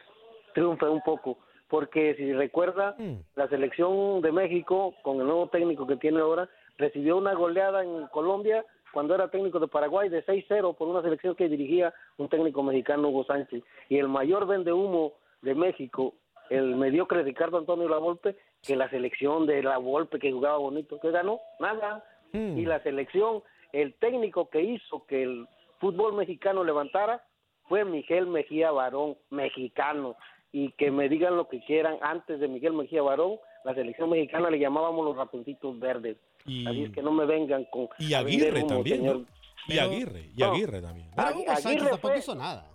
[0.55, 1.39] triunfe un poco.
[1.69, 3.17] Porque si recuerda, Mm.
[3.37, 8.07] la selección de México, con el nuevo técnico que tiene ahora, recibió una goleada en
[8.09, 12.63] Colombia cuando era técnico de Paraguay de 6-0 por una selección que dirigía un técnico
[12.63, 16.15] mexicano Hugo Sánchez y el mayor vende humo de México,
[16.49, 21.39] el mediocre Ricardo Antonio Lavolpe, que la selección de Lavolpe que jugaba bonito, que ganó
[21.61, 25.47] nada y la selección, el técnico que hizo que el
[25.81, 27.23] fútbol mexicano levantara
[27.69, 30.17] fue Miguel Mejía Barón, mexicano
[30.53, 34.51] y que me digan lo que quieran antes de Miguel Mejía Barón, la selección mexicana
[34.51, 36.17] le llamábamos los ratoncitos verdes.
[36.45, 37.89] Así es que no me vengan con.
[37.99, 38.97] Y Aguirre también.
[38.99, 39.17] señor.
[39.19, 39.27] ¿no?
[39.69, 40.53] Y Aguirre, y no.
[40.53, 41.11] Aguirre también.
[41.13, 42.71] Agui- Hugo Sánchez Aguirre tampoco fue- hizo nada.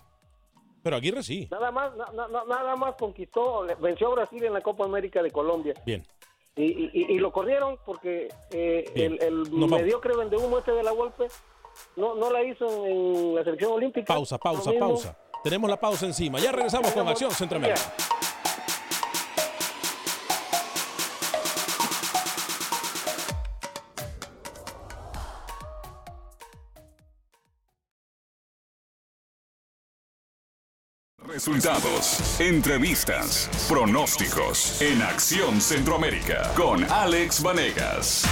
[0.84, 1.48] Pero Aguirre sí.
[1.50, 5.24] Nada más, na- na- na- nada más conquistó, venció a Brasil en la Copa América
[5.24, 5.74] de Colombia.
[5.86, 6.06] Bien.
[6.56, 9.72] Y, y- y- y lo corrieron porque eh, el, el vamos.
[9.72, 10.14] mediocre
[10.60, 11.28] este de la golpe
[11.96, 14.14] no, no la hizo en, la selección olímpica.
[14.14, 15.18] Pausa, pausa, pausa.
[15.44, 16.40] Tenemos la pausa encima.
[16.40, 17.82] Ya regresamos con Acción Centroamérica.
[31.26, 38.24] Resultados, entrevistas, pronósticos en Acción Centroamérica con Alex Vanegas.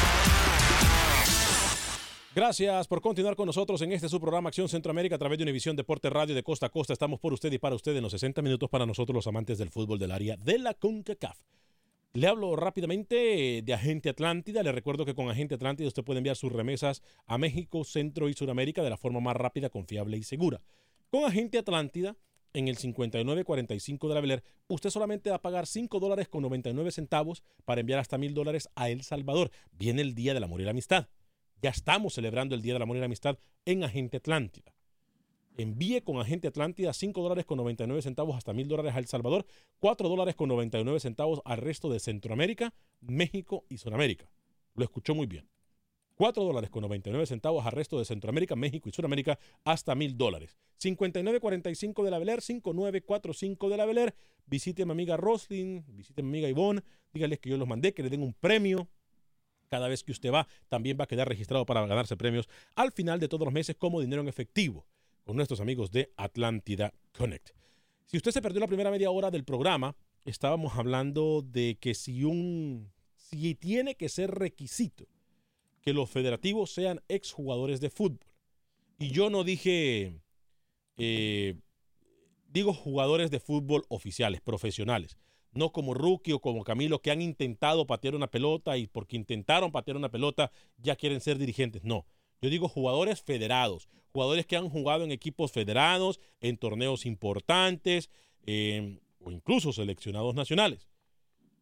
[2.34, 5.76] Gracias por continuar con nosotros en este su programa Acción Centroamérica a través de Univisión
[5.76, 6.94] Deporte Radio de Costa a Costa.
[6.94, 9.70] Estamos por usted y para usted en los 60 minutos para nosotros los amantes del
[9.70, 11.38] fútbol del área de la CONCACAF.
[12.14, 14.64] Le hablo rápidamente de Agente Atlántida.
[14.64, 18.34] Le recuerdo que con Agente Atlántida usted puede enviar sus remesas a México, Centro y
[18.34, 20.62] Sudamérica de la forma más rápida, confiable y segura.
[21.10, 22.16] Con Agente Atlántida,
[22.54, 26.92] en el 5945 de la Beler, usted solamente va a pagar 5 dólares con 99
[26.92, 29.52] centavos para enviar hasta mil dólares a El Salvador.
[29.74, 31.10] Viene el Día del Amor y la Amistad.
[31.62, 34.74] Ya estamos celebrando el Día del Amor y la Amistad en Agente Atlántida.
[35.58, 39.46] Envíe con Agente Atlántida 5 dólares con 99 centavos hasta mil dólares a El Salvador,
[39.78, 44.32] 4 dólares con 99 centavos al resto de Centroamérica, México y Sudamérica.
[44.74, 45.48] Lo escuchó muy bien.
[46.16, 50.58] 4 dólares con 99 centavos al resto de Centroamérica, México y Sudamérica hasta mil dólares.
[50.78, 54.16] 5945 de la Beler, 5945 de la Beler.
[54.48, 56.82] Visite mi amiga Roslyn, visite mi amiga Ivonne,
[57.14, 58.88] dígales que yo los mandé, que le den un premio.
[59.72, 63.22] Cada vez que usted va, también va a quedar registrado para ganarse premios al final
[63.22, 64.86] de todos los meses como dinero en efectivo
[65.24, 67.52] con nuestros amigos de Atlántida Connect.
[68.06, 72.26] Si usted se perdió la primera media hora del programa, estábamos hablando de que si
[72.26, 75.08] un si tiene que ser requisito
[75.80, 78.28] que los federativos sean exjugadores de fútbol.
[79.00, 80.20] Y yo no dije,
[80.98, 81.56] eh,
[82.50, 85.16] digo jugadores de fútbol oficiales, profesionales,
[85.52, 89.72] no como Rookie o como Camilo que han intentado patear una pelota y porque intentaron
[89.72, 91.84] patear una pelota ya quieren ser dirigentes.
[91.84, 92.06] No,
[92.42, 98.10] yo digo jugadores federados, jugadores que han jugado en equipos federados, en torneos importantes
[98.46, 100.88] eh, o incluso seleccionados nacionales.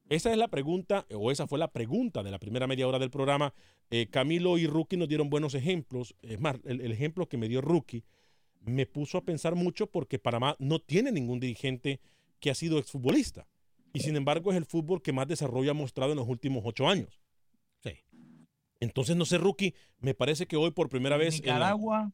[0.10, 3.12] Esa es la pregunta, o esa fue la pregunta de la primera media hora del
[3.12, 3.54] programa.
[3.92, 6.16] Eh, Camilo y Rookie nos dieron buenos ejemplos.
[6.24, 8.04] Es más, el, el ejemplo que me dio Rookie
[8.62, 12.00] me puso a pensar mucho porque Panamá no tiene ningún dirigente
[12.40, 13.48] que ha sido exfutbolista.
[13.94, 16.88] Y sin embargo es el fútbol que más desarrollo ha mostrado en los últimos ocho
[16.88, 17.20] años.
[17.84, 17.92] Sí.
[18.80, 21.40] Entonces, no sé, Rookie, me parece que hoy por primera vez...
[21.40, 22.12] en la- Nicaragua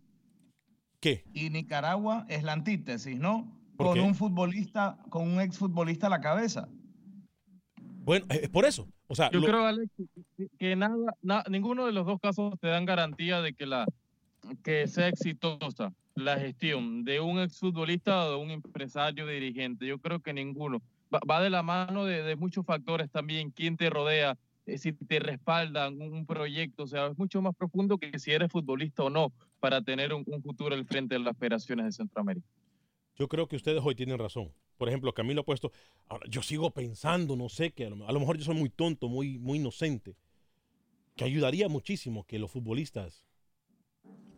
[1.00, 1.24] ¿Qué?
[1.34, 3.52] y Nicaragua es la antítesis, ¿no?
[3.78, 4.02] ¿Por Con qué?
[4.02, 6.70] un futbolista, con un exfutbolista a la cabeza.
[7.78, 8.88] Bueno, es por eso.
[9.08, 9.92] O sea, Yo lo- creo, Alex,
[10.38, 13.86] que- que nada, na- ninguno de los dos casos te dan garantía de que la
[14.64, 19.86] que sea exitosa la gestión de un exfutbolista o de un empresario dirigente.
[19.88, 20.82] Yo creo que ninguno.
[21.30, 25.20] Va, de la mano de, de muchos factores también, quién te rodea, eh, si te
[25.20, 29.32] respaldan un, proyecto, o sea, es mucho más profundo que si eres futbolista o no
[29.60, 32.48] para tener un, un futuro al frente de las federaciones de Centroamérica.
[33.18, 34.52] Yo creo que ustedes hoy tienen razón.
[34.78, 35.72] Por ejemplo, Camilo ha puesto,
[36.08, 38.70] ahora, yo sigo pensando, no sé, que a lo, a lo mejor yo soy muy
[38.70, 40.18] tonto, muy, muy inocente,
[41.16, 43.24] que ayudaría muchísimo que los futbolistas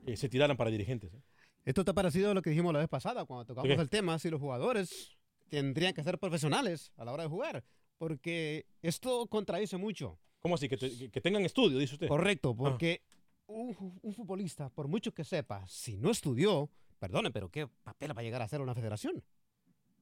[0.05, 1.13] eh, se tiraran para dirigentes.
[1.13, 1.21] ¿eh?
[1.65, 3.81] Esto ha parecido lo que dijimos la vez pasada cuando tocamos qué?
[3.81, 5.16] el tema, si los jugadores
[5.49, 7.63] tendrían que ser profesionales a la hora de jugar,
[7.97, 10.19] porque esto contradice mucho.
[10.39, 10.69] ¿Cómo así?
[10.69, 12.07] Que, te- que- que tengan estudio, dice usted.
[12.07, 13.01] Correcto, porque
[13.47, 18.15] un, ju- un futbolista, por mucho que sepa, si no estudió, perdone, pero ¿qué papel
[18.15, 19.23] va a llegar a hacer una federación?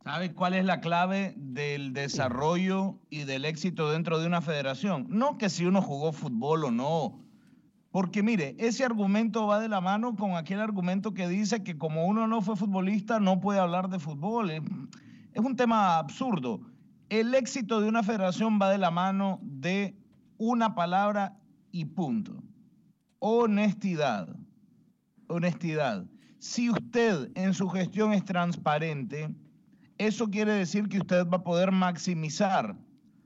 [0.04, 5.08] ¿Sabe cuál es la clave del desarrollo y del éxito dentro de una federación?
[5.10, 7.22] No que si uno jugó fútbol o no.
[7.90, 12.06] Porque mire, ese argumento va de la mano con aquel argumento que dice que como
[12.06, 14.52] uno no fue futbolista no puede hablar de fútbol.
[15.36, 16.62] Es, un tema absurdo.
[17.10, 19.98] El éxito de una federación va de la mano de
[20.38, 21.38] una palabra
[21.72, 22.42] y punto.
[23.20, 24.34] Honestidad.
[25.28, 26.06] Honestidad.
[26.40, 29.30] Si usted en su gestión es transparente,
[29.98, 32.78] eso quiere decir que usted va a poder maximizar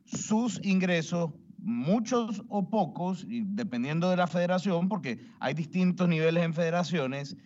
[0.05, 7.37] sus ingresos muchos o pocos, dependiendo de la federación, porque hay distintos niveles en federaciones,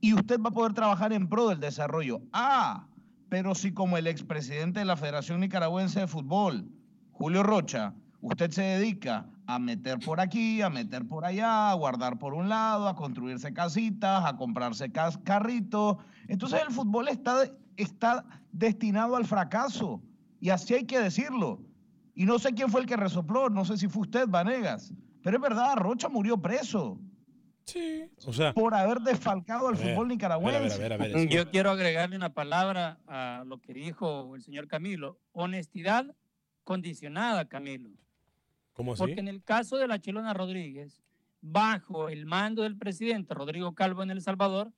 [0.00, 2.20] y usted va a poder trabajar en pro del desarrollo.
[2.32, 2.87] Ah,
[3.28, 6.68] pero si como el expresidente de la Federación Nicaragüense de Fútbol,
[7.12, 12.18] Julio Rocha, usted se dedica a meter por aquí, a meter por allá, a guardar
[12.18, 15.96] por un lado, a construirse casitas, a comprarse carritos,
[16.28, 20.02] entonces el fútbol está, está destinado al fracaso.
[20.40, 21.60] Y así hay que decirlo.
[22.14, 24.92] Y no sé quién fue el que resopló, no sé si fue usted, Vanegas.
[25.22, 26.98] Pero es verdad, Rocha murió preso.
[27.68, 28.10] Sí.
[28.24, 28.54] O sea.
[28.54, 30.56] Por haber desfalcado al ver, fútbol nicaragüense.
[30.56, 33.60] a ver, a ver, a ver, a ver, Yo quiero agregarle una palabra a lo
[33.60, 35.18] que dijo el señor Camilo.
[35.32, 36.06] Honestidad
[36.64, 37.90] condicionada, Camilo.
[38.72, 39.00] ¿Cómo así?
[39.00, 41.02] Porque en el caso de la Chilona Rodríguez,
[41.42, 44.72] bajo el mando del presidente Rodrigo Calvo en El Salvador,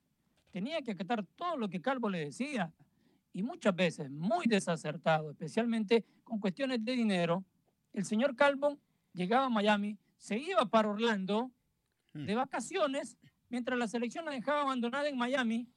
[0.50, 2.72] tenía que acatar todo lo que Calvo le decía.
[3.33, 7.44] Y muchas veces, muy desacertado, especialmente con cuestiones de dinero,
[7.92, 8.79] el señor Calvo
[9.12, 11.53] llegaba a Miami, se iba para Orlando
[12.14, 13.16] de vacaciones,
[13.48, 15.68] mientras la selección la dejaba abandonada en Miami,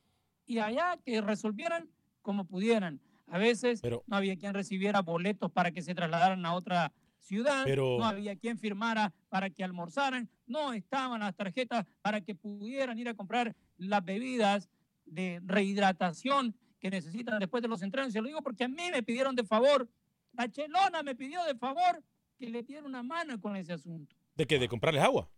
[0.45, 1.89] y allá que resolvieran
[2.21, 2.99] como pudieran.
[3.27, 7.97] A veces no había quien recibiera boletos para que se trasladaran a otra ciudad, Pero-
[7.97, 13.07] no había quien firmara para que almorzaran, no estaban las tarjetas para que pudieran ir
[13.07, 14.69] a comprar las bebidas
[15.05, 18.11] de rehidratación que necesitan después de los entrenos.
[18.11, 19.89] Se lo digo porque a mí me pidieron de favor,
[20.33, 22.03] la chelona me pidió de favor
[22.37, 24.15] que le diera una mano con ese asunto.
[24.35, 24.59] ¿De qué?
[24.59, 25.29] ¿De comprarles agua?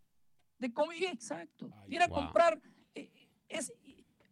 [0.59, 1.69] De comida, exacto.
[1.87, 2.17] Ir a wow.
[2.17, 2.59] comprar.
[2.95, 3.09] eh,
[3.49, 3.71] Es,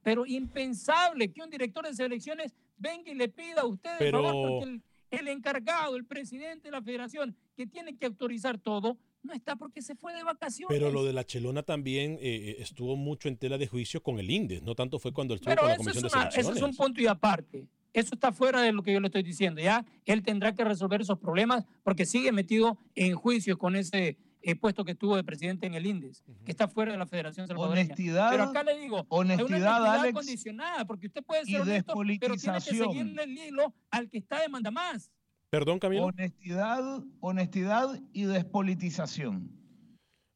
[0.02, 4.24] pero impensable que un director de selecciones venga y le pida a usted de Pero-
[4.24, 4.82] favor, porque el,
[5.20, 9.82] el encargado, el presidente de la federación, que tiene que autorizar todo, no está porque
[9.82, 10.78] se fue de vacaciones.
[10.78, 14.30] Pero lo de la chelona también eh, estuvo mucho en tela de juicio con el
[14.30, 16.28] INDES, no tanto fue cuando él estuvo Pero con la es, Comisión de una- eso
[16.40, 16.64] es Selecciones.
[16.80, 17.68] un punto y aparte.
[17.94, 19.62] Eso está fuera de lo que yo le estoy diciendo.
[19.62, 24.56] Ya él tendrá que resolver esos problemas porque sigue metido en juicio con ese eh,
[24.56, 27.86] puesto que tuvo de presidente en el INDES, que está fuera de la Federación Salvadoreña.
[27.94, 31.52] Honestidad- pero acá le digo, es una honestidad, honestidad Alex, condicionada, porque usted puede y
[31.54, 32.92] ser honesto, pero tiene que despolitización.
[32.92, 35.10] seguirle el hilo al que está demanda más.
[35.50, 36.06] Perdón, Camilo.
[36.06, 36.84] Honestidad,
[37.22, 39.50] honestidad y despolitización.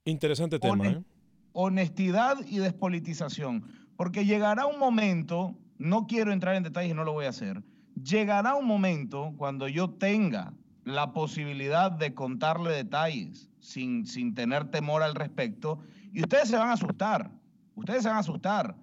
[0.06, 1.04] Interesante tema, Honest- ¿eh?
[1.54, 3.65] honestidad y despolitización.
[3.98, 7.63] Porque llegará un momento, no quiero entrar en detalles y no lo voy a hacer,
[8.02, 10.54] llegará un momento cuando yo tenga
[10.88, 15.80] la posibilidad de contarle detalles sin, sin tener temor al respecto
[16.13, 17.30] y ustedes se van a asustar,
[17.76, 18.76] ustedes se van a asustar.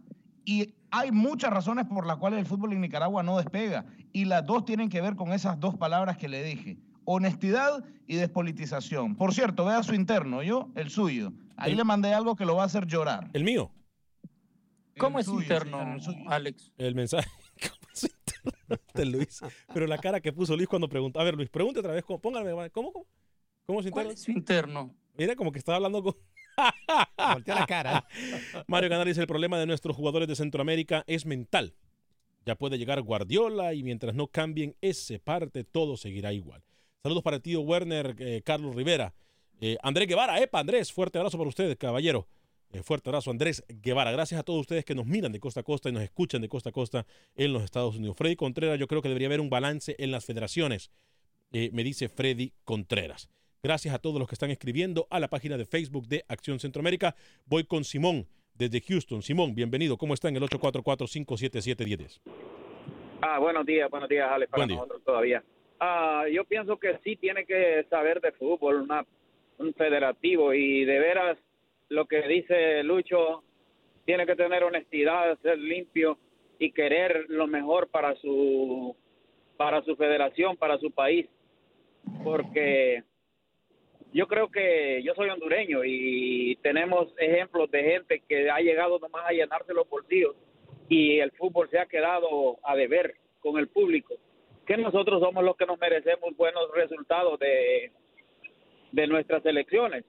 [0.45, 4.45] Y hay muchas razones por las cuales el fútbol en Nicaragua no despega y las
[4.45, 6.77] dos tienen que ver con esas dos palabras que le dije.
[7.07, 9.17] Honestidad y despolitización.
[9.17, 11.33] Por cierto, vea su interno, yo, el suyo.
[11.57, 13.31] Ahí le mandé algo que lo va a hacer llorar.
[13.33, 13.71] ¿El mío?
[14.99, 16.31] ¿Cómo El es suyo, interno, señor, el suyo.
[16.31, 16.73] Alex?
[16.77, 17.31] El mensaje.
[17.61, 18.24] ¿Cómo es interno
[18.95, 19.41] de Luis?
[19.73, 21.21] Pero la cara que puso Luis cuando preguntó.
[21.21, 22.05] A ver, Luis, pregunte otra vez.
[22.05, 23.07] ¿Cómo, póngame, ¿cómo, cómo?
[23.67, 24.03] ¿Cómo es interno?
[24.03, 24.95] ¿Cuál es su interno?
[25.17, 26.17] Mira, como que estaba hablando con.
[27.35, 28.07] Voltea la cara.
[28.69, 31.75] Mario Canal dice: el problema de nuestros jugadores de Centroamérica es mental.
[32.47, 36.63] Ya puede llegar Guardiola y mientras no cambien ese parte, todo seguirá igual.
[37.03, 39.15] Saludos para el tío Werner, eh, Carlos Rivera.
[39.61, 42.27] Eh, Andrés Guevara, epa, Andrés, fuerte abrazo para ustedes, caballero.
[42.75, 44.11] Eh, fuerte abrazo, Andrés Guevara.
[44.11, 46.49] Gracias a todos ustedes que nos miran de costa a costa y nos escuchan de
[46.49, 47.07] costa a costa
[47.37, 48.17] en los Estados Unidos.
[48.17, 50.91] Freddy Contreras, yo creo que debería haber un balance en las federaciones,
[51.53, 53.31] eh, me dice Freddy Contreras.
[53.63, 57.15] Gracias a todos los que están escribiendo a la página de Facebook de Acción Centroamérica.
[57.47, 59.23] Voy con Simón desde Houston.
[59.23, 59.97] Simón, bienvenido.
[59.97, 62.21] ¿Cómo está en el 844-577-10?
[63.23, 64.77] Ah, buenos días, buenos días, Alex, para Buen día.
[64.79, 65.45] nosotros todavía.
[65.79, 69.07] Ah, yo pienso que sí tiene que saber de fútbol, una,
[69.59, 71.39] un federativo, y de veras
[71.89, 73.43] lo que dice Lucho,
[74.05, 76.19] tiene que tener honestidad, ser limpio
[76.59, 78.97] y querer lo mejor para su
[79.57, 81.29] para su federación, para su país,
[82.25, 83.05] porque
[84.13, 89.25] yo creo que yo soy hondureño y tenemos ejemplos de gente que ha llegado nomás
[89.27, 90.35] a llenarse los bolsillos
[90.89, 94.15] y el fútbol se ha quedado a deber con el público.
[94.67, 97.91] Que nosotros somos los que nos merecemos buenos resultados de,
[98.93, 100.05] de nuestras elecciones,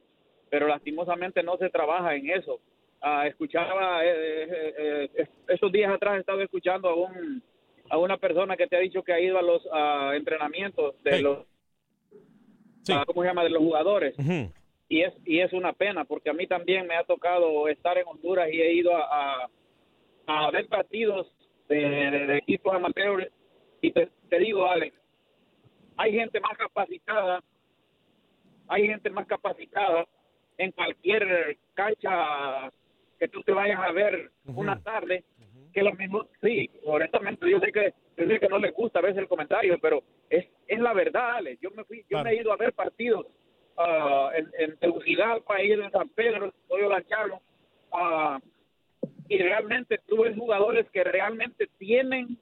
[0.55, 2.61] pero lastimosamente no se trabaja en eso.
[3.01, 7.43] Ah, escuchaba, eh, eh, eh, estos días atrás he estado escuchando a, un,
[7.89, 11.21] a una persona que te ha dicho que ha ido a los ah, entrenamientos de
[11.21, 11.39] los,
[12.89, 14.15] ah, ¿cómo se llama?, de los jugadores.
[14.87, 18.07] Y es y es una pena porque a mí también me ha tocado estar en
[18.07, 19.49] Honduras y he ido a, a,
[20.27, 21.27] a ver partidos
[21.67, 21.75] de,
[22.11, 23.27] de- de equipos amateurs.
[23.81, 24.95] Y te, te digo Alex
[25.97, 27.43] hay gente más capacitada
[28.69, 30.05] hay gente más capacitada
[30.57, 32.71] en cualquier cancha
[33.19, 35.23] que tú te vayas a ver una tarde
[35.73, 39.01] que lo mismo sí honestamente yo sé que yo sé que no les gusta a
[39.01, 42.41] veces el comentario pero es es la verdad Alex yo me fui yo me he
[42.41, 43.27] ido a ver partidos
[43.77, 47.41] ah, en, en Tegucigalpa, ahí en San Pedro, Pollo Lancharo,
[47.91, 48.39] ah,
[49.27, 52.37] y realmente tú ves jugadores que realmente tienen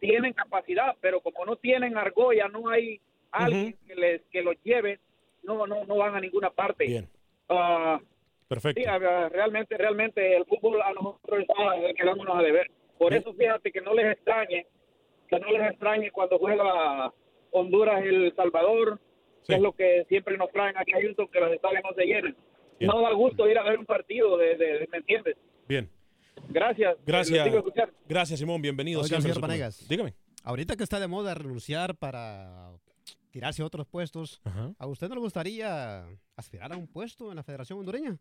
[0.00, 5.00] tienen capacidad, pero como no tienen argolla, no hay alguien que les que los lleve,
[5.42, 6.86] no no no van a ninguna parte.
[6.86, 7.08] Bien.
[7.48, 8.00] Ah,
[8.48, 8.80] Perfecto.
[8.80, 11.54] Sí, ah, realmente, realmente el fútbol a nosotros está
[11.96, 12.70] quedándonos a deber.
[12.98, 14.66] Por eso fíjate que no les extrañe,
[15.28, 17.12] que no les extrañe cuando juega
[17.50, 19.00] Honduras El Salvador,
[19.46, 22.04] que es lo que siempre nos traen aquí a Houston, que los estadios no se
[22.04, 22.36] llenen.
[22.80, 25.36] No da gusto ir a ver un partido, de, de- ¿me entiendes?
[25.68, 25.88] Bien.
[26.48, 26.96] Gracias.
[27.06, 27.44] Gracias.
[27.44, 27.90] Digo escuchar.
[28.08, 28.60] Gracias, Simón.
[28.60, 29.00] Bienvenido.
[29.00, 29.38] Oiga, señor.
[29.88, 30.14] Dígame.
[30.42, 32.70] Ahorita que está de moda renunciar para
[33.34, 34.40] tirarse a otros puestos,
[34.78, 36.06] ¿a usted no le gustaría
[36.36, 38.16] aspirar a un puesto en la Federación Hondureña?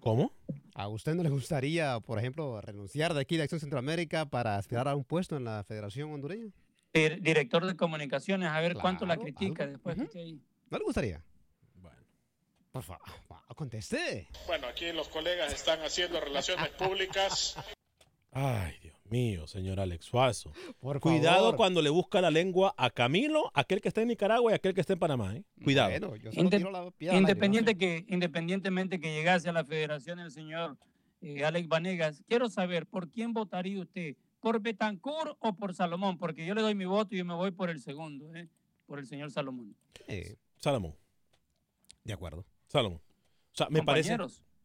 [0.00, 0.32] ¿Cómo?
[0.74, 4.88] ¿A usted no le gustaría, por ejemplo, renunciar de aquí de Acción Centroamérica para aspirar
[4.88, 6.50] a un puesto en la Federación Hondureña?
[6.94, 9.72] Dir- Director de comunicaciones, a ver cuánto la critica algo.
[9.74, 10.40] después que esté ahí.
[10.70, 11.22] ¿No le gustaría?
[12.72, 13.02] Por favor,
[13.54, 14.28] conteste.
[14.46, 17.54] Bueno, aquí los colegas están haciendo relaciones públicas.
[18.32, 20.52] Ay, Dios mío, señor Alex Suazo.
[20.80, 21.56] Por Cuidado favor.
[21.56, 24.80] cuando le busca la lengua a Camilo, aquel que está en Nicaragua y aquel que
[24.80, 25.36] está en Panamá.
[25.36, 25.44] ¿eh?
[25.62, 25.90] Cuidado.
[26.32, 30.76] Inde- Independiente que, independientemente que llegase a la federación el señor
[31.22, 34.16] eh, Alex Vanegas, quiero saber, ¿por quién votaría usted?
[34.40, 36.18] ¿Por Betancourt o por Salomón?
[36.18, 38.48] Porque yo le doy mi voto y yo me voy por el segundo, ¿eh?
[38.86, 39.74] por el señor Salomón.
[40.58, 40.94] Salomón.
[42.04, 42.44] De acuerdo.
[42.68, 43.00] Salomón.
[43.00, 44.16] O sea, me parece,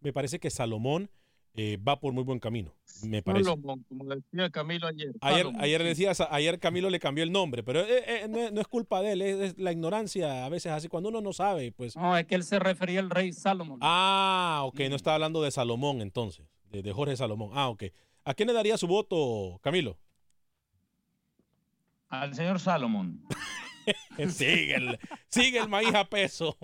[0.01, 1.09] me parece que Salomón
[1.54, 2.74] eh, va por muy buen camino.
[3.04, 3.45] Me parece.
[3.45, 5.12] Salomón, como decía Camilo ayer.
[5.22, 8.62] Ayer, ayer decía, ayer Camilo le cambió el nombre, pero eh, eh, no, es- no
[8.62, 10.88] es culpa de él, es, es la ignorancia a veces así.
[10.88, 11.95] Cuando uno no sabe, pues.
[11.95, 13.80] No, es que él se refería al rey Salomón.
[13.82, 17.49] Ah, ok, no estaba hablando de Salomón entonces, de, de Jorge Salomón.
[17.54, 17.86] Ah, ok.
[18.24, 19.97] ¿A quién le daría su voto, Camilo?
[22.10, 23.24] Al señor Salomón.
[24.29, 26.57] sigue, el, sigue el maíz a peso.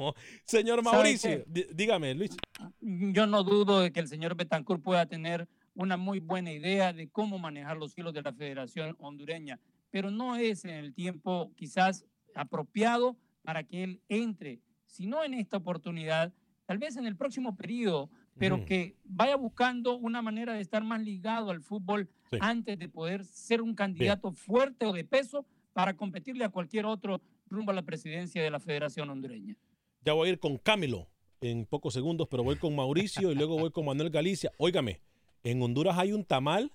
[0.46, 2.36] Señor ¿Sabe Mauricio, dígame, Luis.
[2.82, 7.08] Yo no dudo de que el señor Betancourt pueda tener una muy buena idea de
[7.10, 9.60] cómo manejar los hilos de la Federación Hondureña,
[9.92, 12.06] pero no es en el tiempo quizás
[12.36, 16.34] apropiado para que él entre, si no en esta oportunidad,
[16.66, 18.10] tal vez en el próximo periodo,
[18.40, 22.38] pero que vaya buscando una manera de estar más ligado al fútbol Sí.
[22.42, 25.46] antes de poder ser un candidato fuerte o de peso
[25.78, 27.22] para competirle a cualquier otro
[27.52, 29.56] rumbo a la presidencia de la Federación Hondureña.
[30.02, 31.08] Ya voy a ir con Camilo
[31.40, 34.52] en pocos segundos, pero voy con Mauricio y luego voy con Manuel Galicia.
[34.58, 35.02] Óigame,
[35.44, 36.74] en Honduras hay un tamal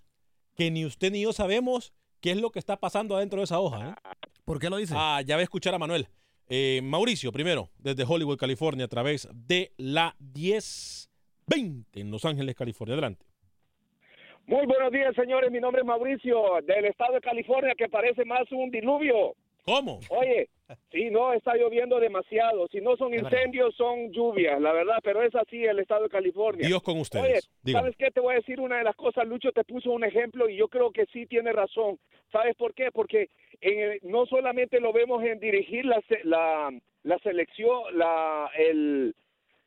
[0.55, 3.59] que ni usted ni yo sabemos qué es lo que está pasando adentro de esa
[3.59, 3.89] hoja.
[3.89, 3.95] ¿eh?
[4.45, 4.95] ¿Por qué lo dice?
[4.97, 6.07] Ah, ya voy a escuchar a Manuel.
[6.47, 12.93] Eh, Mauricio, primero, desde Hollywood, California, a través de la 1020 en Los Ángeles, California.
[12.93, 13.27] Adelante.
[14.47, 15.51] Muy buenos días, señores.
[15.51, 19.35] Mi nombre es Mauricio, del estado de California, que parece más un diluvio.
[19.65, 20.01] ¿Cómo?
[20.11, 20.49] Oye,
[20.91, 22.67] sí, no, está lloviendo demasiado.
[22.69, 26.67] Si no son incendios, son lluvias, la verdad, pero es así el estado de California.
[26.67, 27.25] Dios con ustedes.
[27.25, 27.83] Oye, Dígame.
[27.85, 28.11] ¿sabes qué?
[28.11, 29.25] Te voy a decir una de las cosas.
[29.29, 31.99] Lucho te puso un ejemplo y yo creo que sí tiene razón.
[32.33, 32.91] ¿Sabes por qué?
[32.93, 33.29] Porque
[33.61, 36.71] en el- no solamente lo vemos en dirigir la, se- la,
[37.05, 39.15] la selección, la, el,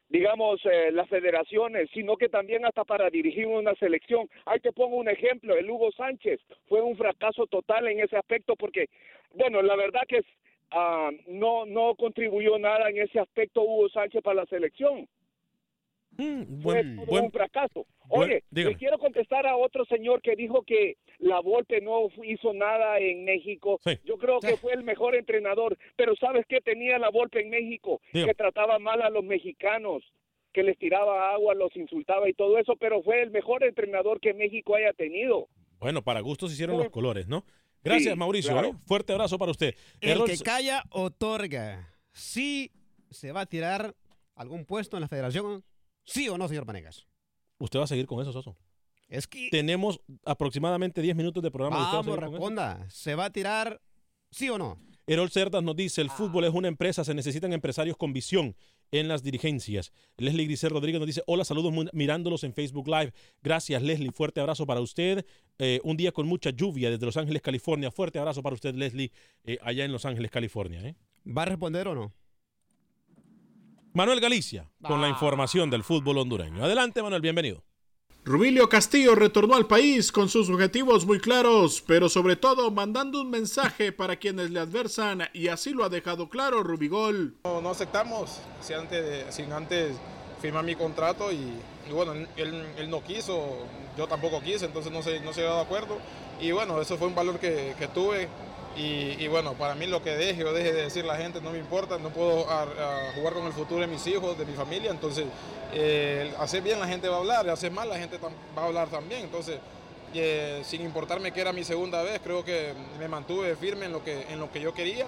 [0.09, 4.29] digamos, eh, las federaciones, sino que también hasta para dirigir una selección.
[4.45, 8.55] Ahí te pongo un ejemplo, el Hugo Sánchez fue un fracaso total en ese aspecto
[8.55, 8.87] porque,
[9.33, 10.21] bueno, la verdad que
[10.71, 15.07] ah, no, no contribuyó nada en ese aspecto Hugo Sánchez para la selección.
[16.15, 17.85] Fue buen- todo buen- un fracaso.
[18.09, 22.99] Oye, le quiero contestar a otro señor que dijo que la Volpe no hizo nada
[22.99, 23.79] en México.
[24.05, 27.99] Yo creo que fue el mejor entrenador, pero ¿sabes qué tenía la Volpe en México?
[28.13, 28.31] Dígame.
[28.31, 30.03] Que trataba mal a los mexicanos,
[30.53, 34.33] que les tiraba agua, los insultaba y todo eso, pero fue el mejor entrenador que
[34.33, 35.47] México haya tenido.
[35.79, 37.43] Bueno, para gustos hicieron los colores, ¿no?
[37.83, 38.51] Gracias, Sí, Mauricio.
[38.53, 38.69] claro.
[38.69, 38.73] ¿eh?
[38.87, 39.75] Fuerte abrazo para usted.
[40.01, 41.89] El que calla, otorga.
[42.11, 42.71] Sí
[43.09, 43.93] se va a tirar
[44.35, 45.63] algún puesto en la federación,
[46.05, 47.05] sí o no, señor Panegas.
[47.57, 48.55] ¿Usted va a seguir con eso, Soso?
[49.07, 49.49] Es que...
[49.51, 51.77] Tenemos aproximadamente 10 minutos de programa.
[51.77, 52.89] ¿Usted va a Vamos, responda.
[52.89, 53.81] ¿Se va a tirar
[54.31, 54.79] sí o no?
[55.07, 56.03] Erol Cerdas nos dice, Ah.
[56.05, 58.55] el fútbol es una empresa, se necesitan empresarios con visión
[58.91, 59.91] en las dirigencias.
[60.17, 63.13] Leslie Grisel Rodríguez nos dice, hola, saludos mirándolos en Facebook Live.
[63.43, 64.11] Gracias, Leslie.
[64.11, 65.25] Fuerte abrazo para usted.
[65.59, 67.91] Eh, un día con mucha lluvia desde Los Ángeles, California.
[67.91, 69.11] Fuerte abrazo para usted, Leslie,
[69.43, 70.81] eh, allá en Los Ángeles, California.
[70.87, 70.95] ¿eh?
[71.25, 72.13] ¿Va a responder o no?
[73.95, 76.65] Manuel Galicia, con la información del fútbol hondureño.
[76.65, 77.63] Adelante, Manuel, bienvenido.
[78.25, 83.29] Rubilio Castillo retornó al país con sus objetivos muy claros, pero sobre todo mandando un
[83.29, 87.37] mensaje para quienes le adversan y así lo ha dejado claro Rubigol.
[87.45, 89.95] No, no aceptamos sin antes, sin antes
[90.41, 91.53] firmar mi contrato y,
[91.89, 92.27] y bueno, él,
[92.77, 93.65] él no quiso,
[93.97, 95.99] yo tampoco quise, entonces no se, no se dio de acuerdo
[96.41, 98.27] y bueno, eso fue un valor que, que tuve
[98.75, 101.51] Y, y bueno, para mí lo que deje o deje de decir la gente no
[101.51, 104.53] me importa, no puedo a- a jugar con el futuro de mis hijos, de mi
[104.53, 105.25] familia, entonces
[105.73, 108.17] eh, hacer bien la gente va a hablar, hacer mal la gente
[108.57, 109.59] va a hablar también, entonces
[110.13, 114.03] eh, sin importarme que era mi segunda vez, creo que me mantuve firme en lo
[114.03, 115.05] que, en lo que yo quería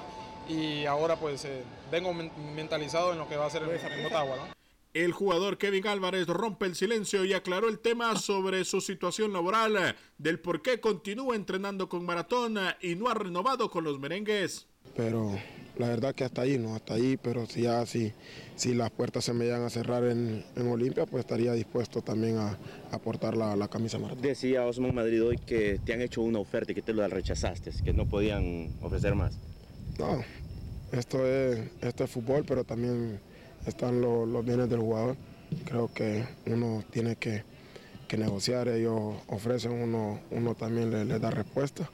[0.48, 4.06] y ahora pues eh, vengo men- mentalizado en lo que va a ser en, en
[4.06, 4.36] Ottawa.
[4.38, 4.67] ¿no?
[5.04, 9.96] El jugador Kevin Álvarez rompe el silencio y aclaró el tema sobre su situación laboral,
[10.18, 14.66] del por qué continúa entrenando con Maratón y no ha renovado con los merengues.
[14.96, 15.38] pero
[15.78, 18.12] la verdad que hasta ahí, no hasta ahí, pero si ya si,
[18.56, 22.38] si las puertas se me llegan a cerrar en, en Olimpia, pues estaría dispuesto también
[22.38, 22.58] a,
[22.90, 24.24] aportar la, la camisa maratón.
[24.24, 27.72] Decía Osman Madrid hoy que te han hecho una oferta y que te lo rechazaste,
[27.86, 29.38] que no podían ofrecer más.
[30.00, 30.24] No,
[30.92, 33.20] esto es, esto es fútbol, pero también
[33.66, 35.16] están lo- los bienes del jugador.
[35.66, 37.44] Creo que uno tiene que,
[38.08, 41.90] que negociar, ellos ofrecen, uno, uno también le, le da respuesta.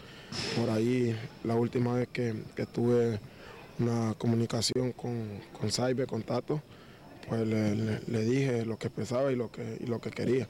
[0.58, 3.20] Por ahí, la última vez que, que tuve
[3.80, 5.28] una comunicación con,
[5.60, 6.62] con Saibe, con Tato,
[7.28, 10.48] pues le dije lo que pensaba y lo que, y lo que quería.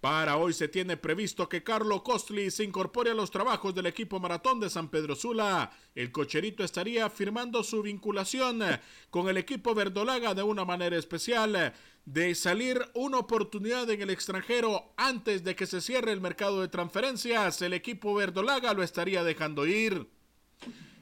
[0.00, 4.20] Para hoy se tiene previsto que Carlo Costli se incorpore a los trabajos del equipo
[4.20, 5.72] maratón de San Pedro Sula.
[5.92, 8.60] El cocherito estaría firmando su vinculación
[9.10, 11.74] con el equipo verdolaga de una manera especial
[12.04, 16.68] de salir una oportunidad en el extranjero antes de que se cierre el mercado de
[16.68, 17.60] transferencias.
[17.60, 20.08] El equipo verdolaga lo estaría dejando ir.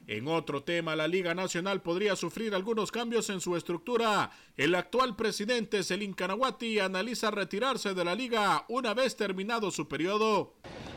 [0.07, 4.31] En otro tema, la Liga Nacional podría sufrir algunos cambios en su estructura.
[4.55, 10.53] El actual presidente Selim Kanahuati analiza retirarse de la liga una vez terminado su periodo.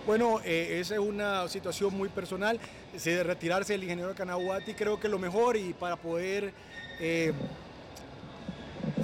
[0.07, 2.61] Bueno, eh, esa es una situación muy personal.
[2.97, 6.55] Si de retirarse el ingeniero Canahuati, creo que lo mejor y para poder
[7.01, 7.33] eh,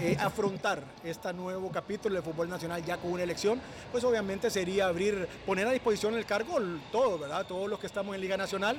[0.01, 4.87] eh, afrontar este nuevo capítulo del fútbol nacional ya con una elección, pues obviamente sería
[4.87, 6.61] abrir, poner a disposición el cargo
[6.93, 7.45] todo, ¿verdad?
[7.45, 8.79] Todos los que estamos en Liga Nacional,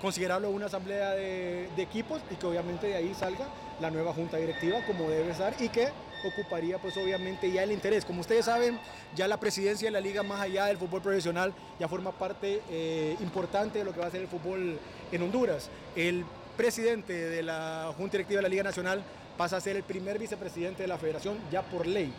[0.00, 3.48] considerarlo una asamblea de, equipos y que obviamente de ahí salga
[3.80, 5.88] la nueva junta directiva como debe estar y que
[6.24, 8.04] ocuparía pues obviamente ya el interés.
[8.04, 8.78] Como ustedes saben,
[9.14, 13.16] ya la presidencia de la liga más allá del fútbol profesional ya forma parte eh,
[13.20, 14.78] importante de lo que va a ser el fútbol
[15.12, 15.70] en Honduras.
[15.94, 16.24] El
[16.56, 19.02] presidente de la junta directiva de la Liga Nacional
[19.36, 22.12] pasa a ser el primer vicepresidente de la federación ya por ley.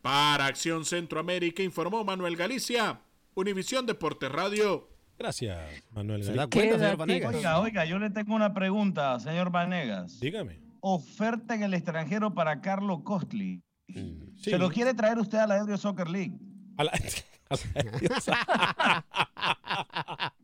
[0.00, 3.00] Para Acción Centroamérica informó Manuel Galicia,
[3.34, 4.95] Univisión Deportes Radio.
[5.18, 5.58] Gracias,
[5.90, 7.34] Manuel ¿Se da cuenta, señor Vanegas?
[7.34, 10.20] Oiga, oiga, yo le tengo una pregunta, señor Vanegas.
[10.20, 10.60] Dígame.
[10.80, 13.62] Oferta en el extranjero para Carlos Costly.
[13.88, 14.32] sí.
[14.36, 16.38] ¿Se lo quiere traer usted a la Euro Soccer League?
[16.76, 16.92] A la-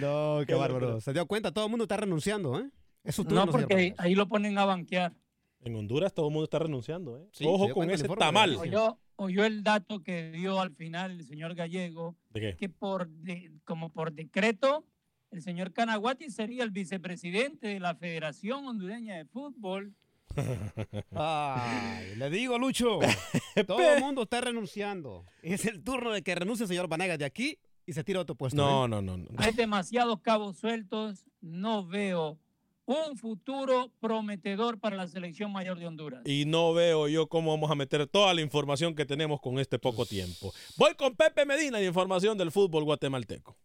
[0.00, 1.00] No, qué bárbaro.
[1.00, 2.70] Se dio cuenta, todo el mundo está renunciando, ¿eh?
[3.04, 5.12] Es su turno, No, porque ahí lo ponen a banquear.
[5.60, 7.18] En Honduras todo el mundo está renunciando.
[7.18, 7.26] ¿eh?
[7.32, 8.56] Sí, Ojo con ese tamal.
[8.56, 12.56] Oyó, oyó el dato que dio al final el señor Gallego, ¿De qué?
[12.56, 14.84] que por de- como por decreto,
[15.30, 19.94] el señor Canaguati sería el vicepresidente de la Federación Hondureña de Fútbol.
[21.14, 22.98] Ay, le digo, Lucho,
[23.66, 25.24] todo el mundo está renunciando.
[25.42, 28.22] Es el turno de que renuncie el señor Vanegas de aquí y se tira a
[28.22, 28.56] otro puesto.
[28.56, 28.88] No, ¿eh?
[28.88, 29.26] no, no, no.
[29.38, 32.38] Hay demasiados cabos sueltos, no veo
[32.86, 36.22] un futuro prometedor para la selección mayor de Honduras.
[36.24, 39.78] Y no veo yo cómo vamos a meter toda la información que tenemos con este
[39.78, 40.52] poco tiempo.
[40.76, 43.56] Voy con Pepe Medina y información del fútbol guatemalteco.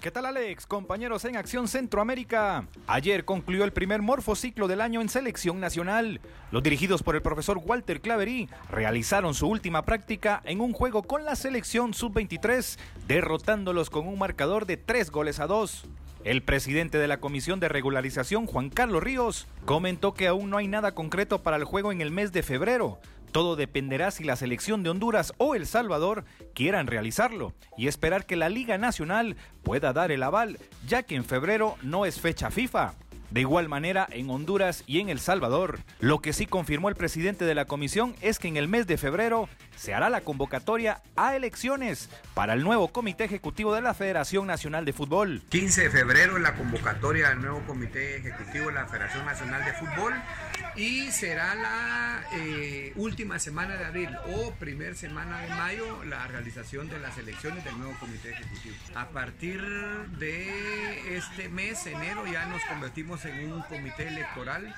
[0.00, 0.64] ¿Qué tal Alex?
[0.64, 2.66] Compañeros en Acción Centroamérica.
[2.86, 6.22] Ayer concluyó el primer morfociclo del año en selección nacional.
[6.50, 11.26] Los dirigidos por el profesor Walter Claverí realizaron su última práctica en un juego con
[11.26, 15.84] la selección sub-23, derrotándolos con un marcador de 3 goles a 2.
[16.22, 20.68] El presidente de la Comisión de Regularización, Juan Carlos Ríos, comentó que aún no hay
[20.68, 22.98] nada concreto para el juego en el mes de febrero.
[23.32, 28.36] Todo dependerá si la selección de Honduras o El Salvador quieran realizarlo y esperar que
[28.36, 32.92] la Liga Nacional pueda dar el aval, ya que en febrero no es fecha FIFA.
[33.30, 37.44] De igual manera, en Honduras y en El Salvador, lo que sí confirmó el presidente
[37.44, 41.36] de la comisión es que en el mes de febrero se hará la convocatoria a
[41.36, 45.42] elecciones para el nuevo comité ejecutivo de la Federación Nacional de Fútbol.
[45.48, 50.12] 15 de febrero la convocatoria del nuevo Comité Ejecutivo de la Federación Nacional de Fútbol
[50.80, 56.88] y será la eh, última semana de abril o primer semana de mayo la realización
[56.88, 58.74] de las elecciones del nuevo Comité Ejecutivo.
[58.94, 59.60] A partir
[60.18, 64.74] de este mes, enero, ya nos convertimos en un comité electoral.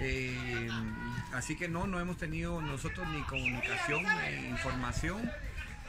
[0.00, 0.70] eh,
[1.34, 5.30] así que no, no hemos tenido nosotros ni comunicación ni información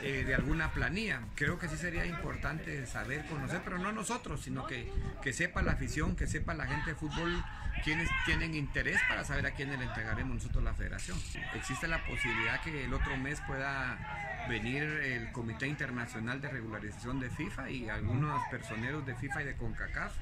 [0.02, 1.22] eh, de alguna planilla.
[1.36, 4.92] Creo que sí sería importante saber, conocer, pero no nosotros, sino que,
[5.24, 7.42] que sepa la afición, que sepa la gente de fútbol
[7.84, 11.18] quienes tienen interés para saber a quiénes le entregaremos nosotros la federación.
[11.54, 17.30] Existe la posibilidad que el otro mes pueda venir el Comité Internacional de Regularización de
[17.30, 20.14] FIFA y algunos personeros de FIFA y de CONCACAF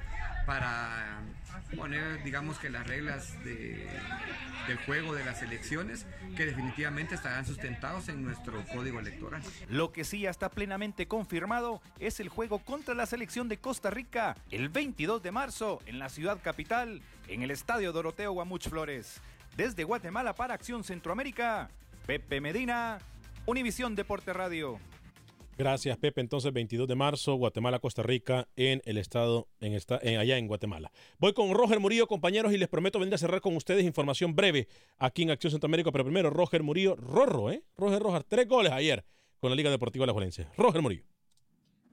[0.46, 1.22] para
[1.76, 3.88] poner, digamos que las reglas de,
[4.68, 9.42] del juego de las elecciones que definitivamente estarán sustentados en nuestro código electoral.
[9.70, 13.90] Lo que sí ya está plenamente confirmado es el juego contra la selección de Costa
[13.90, 19.22] Rica el 22 de marzo en la ciudad capital, en el Estadio Doroteo Guamuch Flores.
[19.56, 21.70] Desde Guatemala para Acción Centroamérica,
[22.06, 23.00] Pepe Medina,
[23.46, 24.80] Univisión Deporte Radio.
[25.58, 26.22] Gracias, Pepe.
[26.22, 30.48] Entonces, 22 de marzo, Guatemala, Costa Rica, en el estado, en esta, en, allá en
[30.48, 30.92] Guatemala.
[31.20, 34.68] Voy con Roger Murillo, compañeros, y les prometo venir a cerrar con ustedes información breve
[34.98, 35.92] aquí en Acción Centroamérica.
[35.92, 37.64] Pero primero, Roger Murillo, Rorro, ¿eh?
[37.78, 39.06] Roger Rojas, tres goles ayer
[39.40, 40.48] con la Liga Deportiva La Juelense.
[40.58, 41.04] Roger Murillo.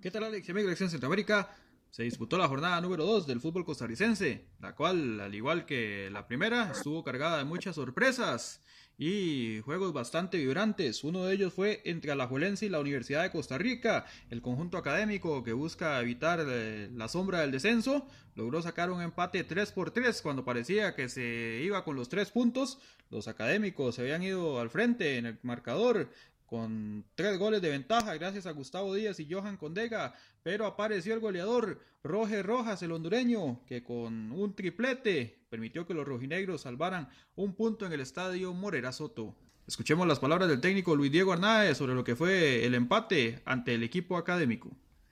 [0.01, 0.49] ¿Qué tal, Alex?
[0.49, 1.55] Amigo de Acción Centroamérica.
[1.91, 6.29] Se disputó la jornada número 2 del fútbol costarricense, la cual, al igual que la
[6.29, 8.63] primera, estuvo cargada de muchas sorpresas
[8.97, 11.03] y juegos bastante vibrantes.
[11.05, 14.05] Uno de ellos fue entre Alajuelense y la Universidad de Costa Rica.
[14.29, 19.43] El conjunto académico que busca evitar eh, la sombra del descenso logró sacar un empate
[19.43, 22.79] 3 por 3 cuando parecía que se iba con los tres puntos.
[23.09, 26.11] Los académicos se habían ido al frente en el marcador
[26.51, 31.21] con tres goles de ventaja gracias a Gustavo Díaz y Johan Condega, pero apareció el
[31.21, 37.55] goleador Roger Rojas, el hondureño, que con un triplete permitió que los rojinegros salvaran un
[37.55, 39.37] punto en el estadio Morera Soto.
[39.69, 43.75] Escuchemos las palabras del técnico Luis Diego Arnaez sobre lo que fue el empate ante
[43.75, 44.71] el equipo académico.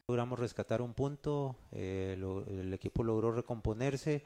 [0.09, 2.19] Logramos rescatar un punto, eh,
[2.49, 4.25] el equipo logró recomponerse,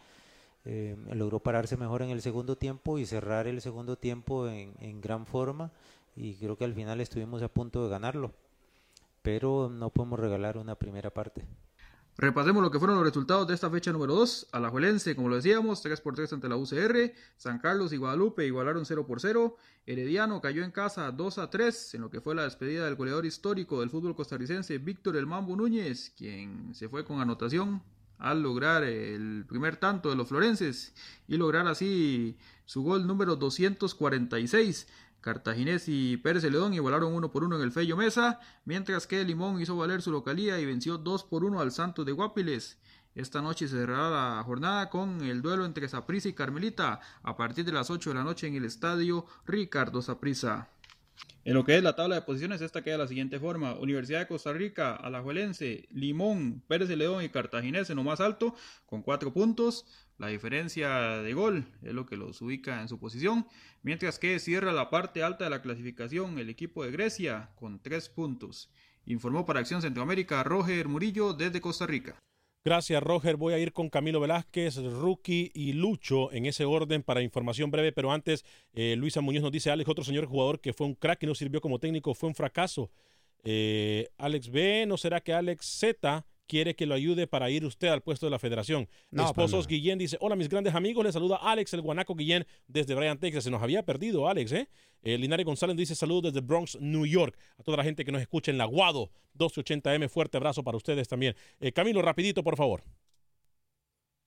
[0.65, 5.27] eh, logró pararse mejor en el segundo tiempo y cerrar el segundo tiempo en gran
[5.27, 5.73] forma
[6.15, 8.33] y creo que al final estuvimos a punto de ganarlo,
[9.23, 11.47] pero no podemos regalar una primera parte.
[12.19, 14.49] Repasemos lo que fueron los resultados de esta fecha número 2.
[14.53, 17.15] Alajuelense, como lo decíamos, 3 por 3 ante la UCR.
[17.37, 19.57] San Carlos y Guadalupe igualaron 0 por 0.
[19.87, 23.25] Herediano cayó en casa 2 a 3 en lo que fue la despedida del goleador
[23.25, 27.83] histórico del fútbol costarricense, Víctor El Mambo Núñez, quien se fue con anotación
[28.19, 30.95] al lograr el primer tanto de los florenses
[31.27, 32.37] y lograr así
[32.67, 34.87] su gol número 246.
[35.23, 39.63] Cartaginés y Pérez León igualaron uno por uno en el Fello Mesa, mientras que Limón
[39.63, 42.79] hizo valer su localía y venció 2 por 1 al Santos de Guapiles.
[43.15, 47.65] Esta noche se cerrará la jornada con el duelo entre Saprissa y Carmelita a partir
[47.65, 50.69] de las 8 de la noche en el estadio Ricardo Saprissa.
[51.45, 53.75] En lo que es la tabla de posiciones, esta queda de la siguiente forma.
[53.75, 58.55] Universidad de Costa Rica, Alajuelense, Limón, Pérez de León y Cartaginés en lo más alto,
[58.87, 59.85] con cuatro puntos.
[60.19, 63.47] La diferencia de gol es lo que los ubica en su posición.
[63.83, 68.09] Mientras que cierra la parte alta de la clasificación el equipo de Grecia con tres
[68.09, 68.71] puntos.
[69.05, 72.17] Informó para Acción Centroamérica Roger Murillo desde Costa Rica.
[72.65, 73.37] Gracias, Roger.
[73.37, 77.91] Voy a ir con Camilo Velázquez, Rookie y Lucho en ese orden para información breve,
[77.91, 81.25] pero antes, eh, Luisa Muñoz nos dice, Alex, otro señor jugador que fue un crack
[81.25, 82.93] y no sirvió como técnico, fue un fracaso.
[83.43, 87.89] Eh, Alex B, ¿no será que Alex Z quiere que lo ayude para ir usted
[87.89, 88.89] al puesto de la federación.
[89.11, 92.95] No, Esposos Guillén dice, hola mis grandes amigos, les saluda Alex, el guanaco Guillén desde
[92.95, 93.45] Bryan, Texas.
[93.45, 94.69] Se nos había perdido Alex, ¿eh?
[95.03, 97.39] eh Linares González dice saludos desde Bronx, New York.
[97.59, 101.09] A toda la gente que nos escucha en la Guado 1280M, fuerte abrazo para ustedes
[101.09, 101.35] también.
[101.61, 102.83] Eh, Camilo, rapidito, por favor.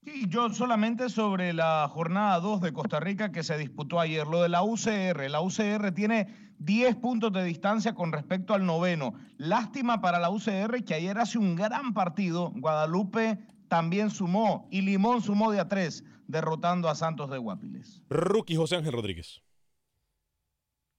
[0.05, 4.43] Sí, yo solamente sobre la jornada 2 de Costa Rica que se disputó ayer, lo
[4.43, 5.31] de la UCR.
[5.31, 9.13] La UCR tiene 10 puntos de distancia con respecto al noveno.
[9.37, 12.51] Lástima para la UCR que ayer hace un gran partido.
[12.55, 18.03] Guadalupe también sumó y Limón sumó de a 3, derrotando a Santos de Guapiles.
[18.09, 19.41] Rookie José Ángel Rodríguez.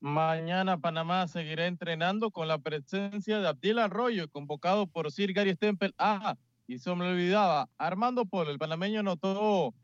[0.01, 5.95] Mañana Panamá seguirá entrenando con la presencia de Abdiel Arroyo, convocado por Sir Gary Stempel.
[5.99, 6.37] Ah,
[6.67, 9.75] y se me olvidaba, Armando Polo, el panameño anotó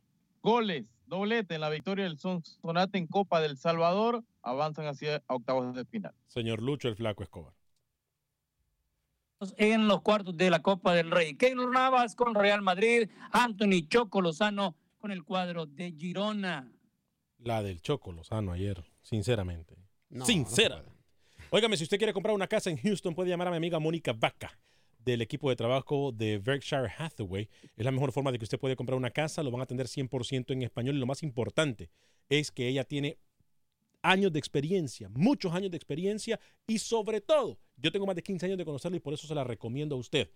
[0.42, 5.84] goles, doblete en la victoria del Sonate en Copa del Salvador, avanzan hacia octavos de
[5.84, 6.14] final.
[6.26, 7.52] Señor Lucho, el flaco Escobar.
[9.58, 11.36] En los cuartos de la Copa del Rey.
[11.36, 16.72] Keylor Navas con Real Madrid, Anthony Choco Lozano con el cuadro de Girona.
[17.38, 19.76] La del Choco Lozano ayer, sinceramente.
[20.08, 20.82] No, Sincera.
[20.82, 20.92] no
[21.50, 24.14] Óigame, si usted quiere comprar una casa en Houston, puede llamar a mi amiga Mónica
[24.14, 24.58] Vaca
[25.04, 27.48] del equipo de trabajo de Berkshire Hathaway.
[27.76, 29.86] Es la mejor forma de que usted puede comprar una casa, lo van a atender
[29.86, 31.90] 100% en español y lo más importante
[32.28, 33.18] es que ella tiene
[34.02, 38.46] años de experiencia, muchos años de experiencia y sobre todo, yo tengo más de 15
[38.46, 40.30] años de conocerla y por eso se la recomiendo a usted.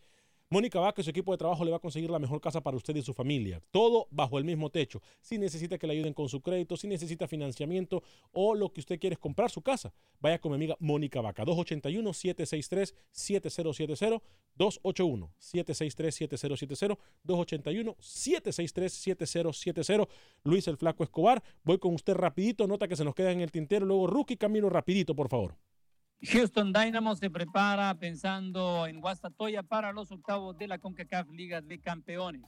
[0.49, 2.77] Mónica Vaca y su equipo de trabajo le va a conseguir la mejor casa para
[2.77, 3.61] usted y su familia.
[3.73, 5.03] Todo bajo el mismo techo.
[5.21, 9.01] Si necesita que le ayuden con su crédito, si necesita financiamiento o lo que usted
[9.01, 11.45] quiere es comprar su casa, vaya con mi amiga Mónica Vaca.
[11.45, 14.23] 281-763-7070.
[14.57, 16.97] 281-763-7070.
[17.27, 20.09] 281-763-7070.
[20.45, 21.43] Luis el Flaco Escobar.
[21.65, 22.69] Voy con usted rapidito.
[22.69, 23.85] Nota que se nos queda en el tintero.
[23.85, 25.57] Luego Rookie Camino rapidito, por favor.
[26.23, 31.79] Houston Dynamo se prepara pensando en Guastatoya para los octavos de la CONCACAF Liga de
[31.79, 32.43] Campeones.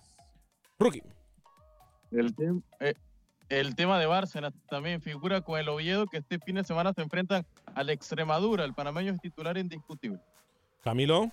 [0.78, 1.02] Rookie.
[2.10, 2.94] El, tem- eh,
[3.50, 7.02] el tema de Bárcenas también figura con el Oviedo que este fin de semana se
[7.02, 8.64] enfrentan al Extremadura.
[8.64, 10.18] El panameño es titular indiscutible.
[10.82, 11.30] Camilo.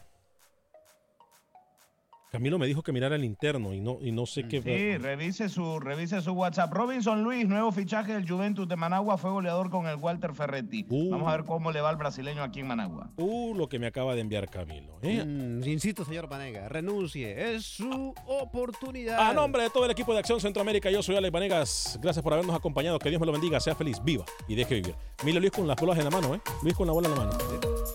[2.35, 4.61] Camilo me dijo que mirara el interno y no, y no sé qué.
[4.61, 6.73] Sí, revise su, revise su WhatsApp.
[6.73, 10.85] Robinson Luis, nuevo fichaje del Juventus de Managua, fue goleador con el Walter Ferretti.
[10.89, 13.09] Vamos a ver cómo le va al brasileño aquí en Managua.
[13.15, 14.99] Uh, lo que me acaba de enviar Camilo.
[15.01, 15.23] ¿eh?
[15.23, 17.55] Mm, insisto, señor Vanega, renuncie.
[17.55, 19.17] Es su oportunidad.
[19.17, 21.99] A nombre de todo el equipo de Acción Centroamérica, yo soy Alex Vanegas.
[22.01, 22.99] Gracias por habernos acompañado.
[22.99, 24.95] Que Dios me lo bendiga, sea feliz, viva y deje vivir.
[25.23, 26.41] Mire Luis con las bolas en la mano, ¿eh?
[26.63, 27.94] Luis con la bola en la mano.